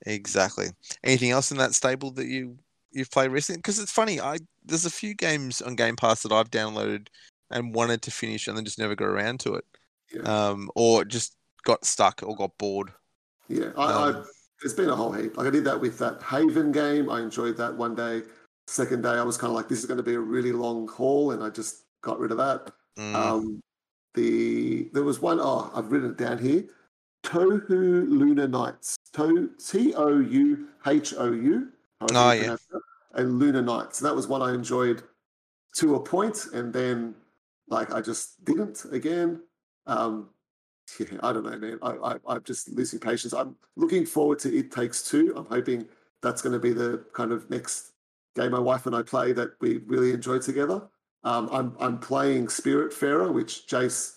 Exactly. 0.06 0.68
Anything 1.04 1.32
else 1.32 1.52
in 1.52 1.58
that 1.58 1.74
stable 1.74 2.12
that 2.12 2.26
you 2.28 2.58
you've 2.92 3.12
played 3.12 3.32
recently? 3.32 3.60
Because 3.60 3.80
it's 3.80 3.92
funny, 3.92 4.20
I 4.20 4.38
there's 4.66 4.86
a 4.86 4.90
few 4.90 5.14
games 5.14 5.62
on 5.62 5.76
Game 5.76 5.96
Pass 5.96 6.24
that 6.24 6.32
I've 6.32 6.52
downloaded 6.52 7.08
and 7.52 7.76
wanted 7.76 8.02
to 8.04 8.12
finish 8.12 8.48
and 8.48 8.58
then 8.58 8.66
just 8.66 8.80
never 8.80 8.96
got 8.96 9.06
around 9.06 9.40
to 9.42 9.56
it. 9.56 9.66
Yeah. 10.14 10.22
Um, 10.24 10.70
or 10.76 11.06
just 11.06 11.36
got 11.64 11.86
stuck 11.86 12.22
or 12.24 12.36
got 12.36 12.58
bored. 12.58 12.92
Yeah, 13.48 13.72
I, 13.78 13.84
I, 13.84 14.10
Um, 14.10 14.26
there's 14.62 14.74
been 14.74 14.90
a 14.90 14.96
whole 14.96 15.12
heap. 15.12 15.38
Like 15.38 15.48
I 15.48 15.50
did 15.50 15.64
that 15.66 15.80
with 15.80 15.98
that 16.00 16.22
Haven 16.22 16.72
game. 16.72 17.10
I 17.10 17.22
enjoyed 17.22 17.58
that 17.58 17.76
one 17.76 17.96
day. 17.96 18.24
Second 18.68 19.04
day, 19.04 19.10
I 19.10 19.24
was 19.24 19.38
kind 19.38 19.50
of 19.50 19.56
like, 19.56 19.68
this 19.68 19.80
is 19.80 19.86
going 19.86 19.98
to 19.98 20.04
be 20.04 20.14
a 20.14 20.20
really 20.20 20.52
long 20.52 20.88
haul, 20.88 21.32
and 21.32 21.44
I 21.44 21.50
just 21.50 21.84
got 22.02 22.20
rid 22.20 22.32
of 22.32 22.38
that. 22.38 22.72
Mm, 22.98 23.16
Um, 23.16 23.62
the 24.14 24.90
there 24.94 25.04
was 25.04 25.20
one 25.20 25.40
oh 25.40 25.72
I've 25.74 25.92
written 25.92 26.12
it 26.12 26.18
down 26.18 26.38
here. 26.38 26.66
Touhou 27.24 28.10
Luna 28.10 28.48
Nights. 28.48 28.96
To 29.14 29.50
T 29.58 29.94
O 29.96 30.20
U 30.20 30.68
H 30.86 31.14
O 31.18 31.32
U. 31.32 31.68
Oh, 32.14 32.32
yeah. 32.32 32.56
And 33.14 33.40
Luna 33.40 33.62
Nights. 33.62 34.00
That 34.00 34.16
was 34.16 34.28
one 34.28 34.42
I 34.42 34.54
enjoyed 34.54 35.04
to 35.76 35.96
a 35.96 36.00
point, 36.00 36.48
and 36.54 36.74
then 36.74 37.16
like 37.72 37.92
I 37.94 38.02
just 38.02 38.44
didn't 38.46 38.86
again. 38.92 39.42
Um, 39.88 40.30
yeah, 41.00 41.18
I 41.24 41.32
don't 41.34 41.44
know, 41.44 41.58
man. 41.58 41.80
I, 41.82 41.92
I 41.92 42.16
I'm 42.28 42.44
just 42.44 42.70
losing 42.70 43.00
patience. 43.00 43.34
I'm 43.34 43.56
looking 43.78 44.06
forward 44.06 44.40
to 44.40 44.56
It 44.56 44.72
Takes 44.72 45.10
Two. 45.10 45.34
I'm 45.36 45.46
hoping 45.46 45.88
that's 46.22 46.42
going 46.42 46.54
to 46.54 46.60
be 46.60 46.74
the 46.74 47.04
kind 47.14 47.32
of 47.32 47.50
next 47.50 47.94
game 48.36 48.52
my 48.52 48.60
wife 48.60 48.86
and 48.86 48.96
I 48.96 49.02
play 49.02 49.32
that 49.34 49.52
we 49.62 49.78
really 49.88 50.12
enjoy 50.12 50.40
together. 50.40 50.88
Um, 51.24 51.50
I'm 51.52 51.76
I'm 51.80 51.98
playing 51.98 52.48
Spiritfarer, 52.48 53.34
which 53.34 53.68
Jace 53.68 54.16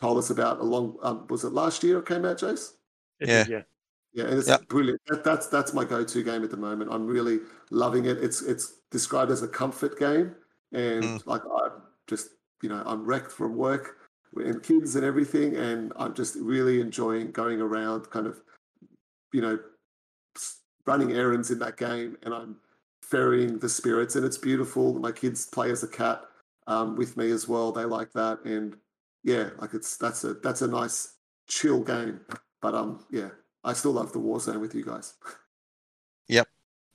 told 0.00 0.18
us 0.18 0.30
about 0.30 0.60
a 0.60 0.62
long. 0.62 0.96
Um, 1.02 1.26
was 1.28 1.42
it 1.44 1.52
last 1.52 1.82
year 1.82 1.98
it 1.98 2.06
came 2.06 2.24
out, 2.24 2.38
Jace? 2.38 2.72
Yeah. 3.20 3.44
yeah. 3.48 3.62
Yeah, 4.12 4.24
and 4.24 4.38
it's 4.38 4.48
Yeah. 4.48 4.58
brilliant. 4.68 5.00
That, 5.08 5.24
that's 5.24 5.48
that's 5.48 5.74
my 5.74 5.84
go-to 5.84 6.22
game 6.22 6.42
at 6.44 6.50
the 6.50 6.56
moment. 6.56 6.90
I'm 6.92 7.06
really 7.06 7.40
loving 7.70 8.04
it. 8.06 8.18
It's 8.22 8.40
it's 8.40 8.80
described 8.90 9.30
as 9.30 9.42
a 9.42 9.48
comfort 9.48 9.98
game, 9.98 10.34
and 10.72 11.02
Mm. 11.04 11.26
like 11.26 11.42
I'm 11.44 11.65
just 12.06 12.30
you 12.62 12.68
know 12.68 12.82
I'm 12.86 13.04
wrecked 13.04 13.32
from 13.32 13.56
work 13.56 13.98
and 14.34 14.62
kids 14.62 14.96
and 14.96 15.04
everything, 15.04 15.56
and 15.56 15.92
I'm 15.96 16.14
just 16.14 16.36
really 16.36 16.80
enjoying 16.80 17.30
going 17.30 17.60
around, 17.60 18.10
kind 18.10 18.26
of 18.26 18.40
you 19.32 19.40
know 19.40 19.58
running 20.86 21.12
errands 21.12 21.50
in 21.50 21.58
that 21.58 21.76
game, 21.76 22.16
and 22.22 22.32
I'm 22.32 22.56
ferrying 23.02 23.58
the 23.58 23.68
spirits, 23.68 24.16
and 24.16 24.24
it's 24.24 24.38
beautiful. 24.38 24.94
My 24.94 25.12
kids 25.12 25.46
play 25.46 25.70
as 25.70 25.82
a 25.82 25.88
cat 25.88 26.22
um, 26.66 26.96
with 26.96 27.16
me 27.16 27.30
as 27.30 27.48
well. 27.48 27.72
They 27.72 27.84
like 27.84 28.12
that, 28.12 28.44
and 28.44 28.76
yeah, 29.22 29.50
like 29.58 29.74
it's 29.74 29.96
that's 29.96 30.24
a 30.24 30.34
that's 30.34 30.62
a 30.62 30.68
nice 30.68 31.14
chill 31.48 31.82
game. 31.82 32.20
But 32.60 32.74
um, 32.74 33.04
yeah, 33.10 33.30
I 33.64 33.72
still 33.72 33.92
love 33.92 34.12
the 34.12 34.18
Warzone 34.18 34.60
with 34.60 34.74
you 34.74 34.84
guys. 34.84 35.14
Yep, 36.28 36.48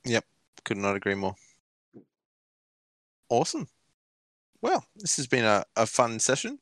yep, 0.04 0.24
could 0.64 0.76
not 0.76 0.96
agree 0.96 1.14
more. 1.14 1.34
Awesome. 3.28 3.66
Well, 4.62 4.84
this 4.96 5.16
has 5.16 5.26
been 5.26 5.44
a, 5.44 5.64
a 5.76 5.86
fun 5.86 6.20
session. 6.20 6.58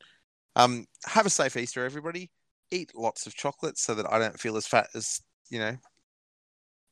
Um, 0.57 0.87
have 1.05 1.27
a 1.27 1.31
safe 1.31 1.57
Easter, 1.57 1.85
everybody. 1.85 2.31
Eat 2.73 2.93
lots 2.95 3.27
of 3.27 3.35
chocolate 3.35 3.79
so 3.79 3.95
that 3.95 4.11
I 4.11 4.19
don't 4.19 4.41
feel 4.41 4.57
as 4.57 4.67
fat 4.67 4.89
as 4.95 5.21
you 5.51 5.59
know. 5.59 5.77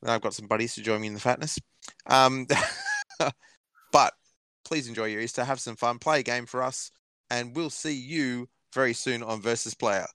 I've 0.05 0.21
got 0.21 0.33
some 0.33 0.47
buddies 0.47 0.75
to 0.75 0.81
join 0.81 1.01
me 1.01 1.07
in 1.07 1.13
the 1.13 1.19
fatness. 1.19 1.57
Um, 2.05 2.47
but 3.91 4.13
please 4.63 4.87
enjoy 4.87 5.05
your 5.05 5.21
Easter. 5.21 5.43
Have 5.43 5.59
some 5.59 5.75
fun. 5.75 5.99
Play 5.99 6.21
a 6.21 6.23
game 6.23 6.45
for 6.45 6.63
us, 6.63 6.91
and 7.29 7.55
we'll 7.55 7.69
see 7.69 7.93
you 7.93 8.47
very 8.73 8.93
soon 8.93 9.23
on 9.23 9.41
Versus 9.41 9.73
Player. 9.73 10.05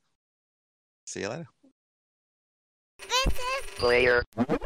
See 1.07 1.20
you 1.20 1.28
later. 1.28 1.48
Player. 3.76 4.22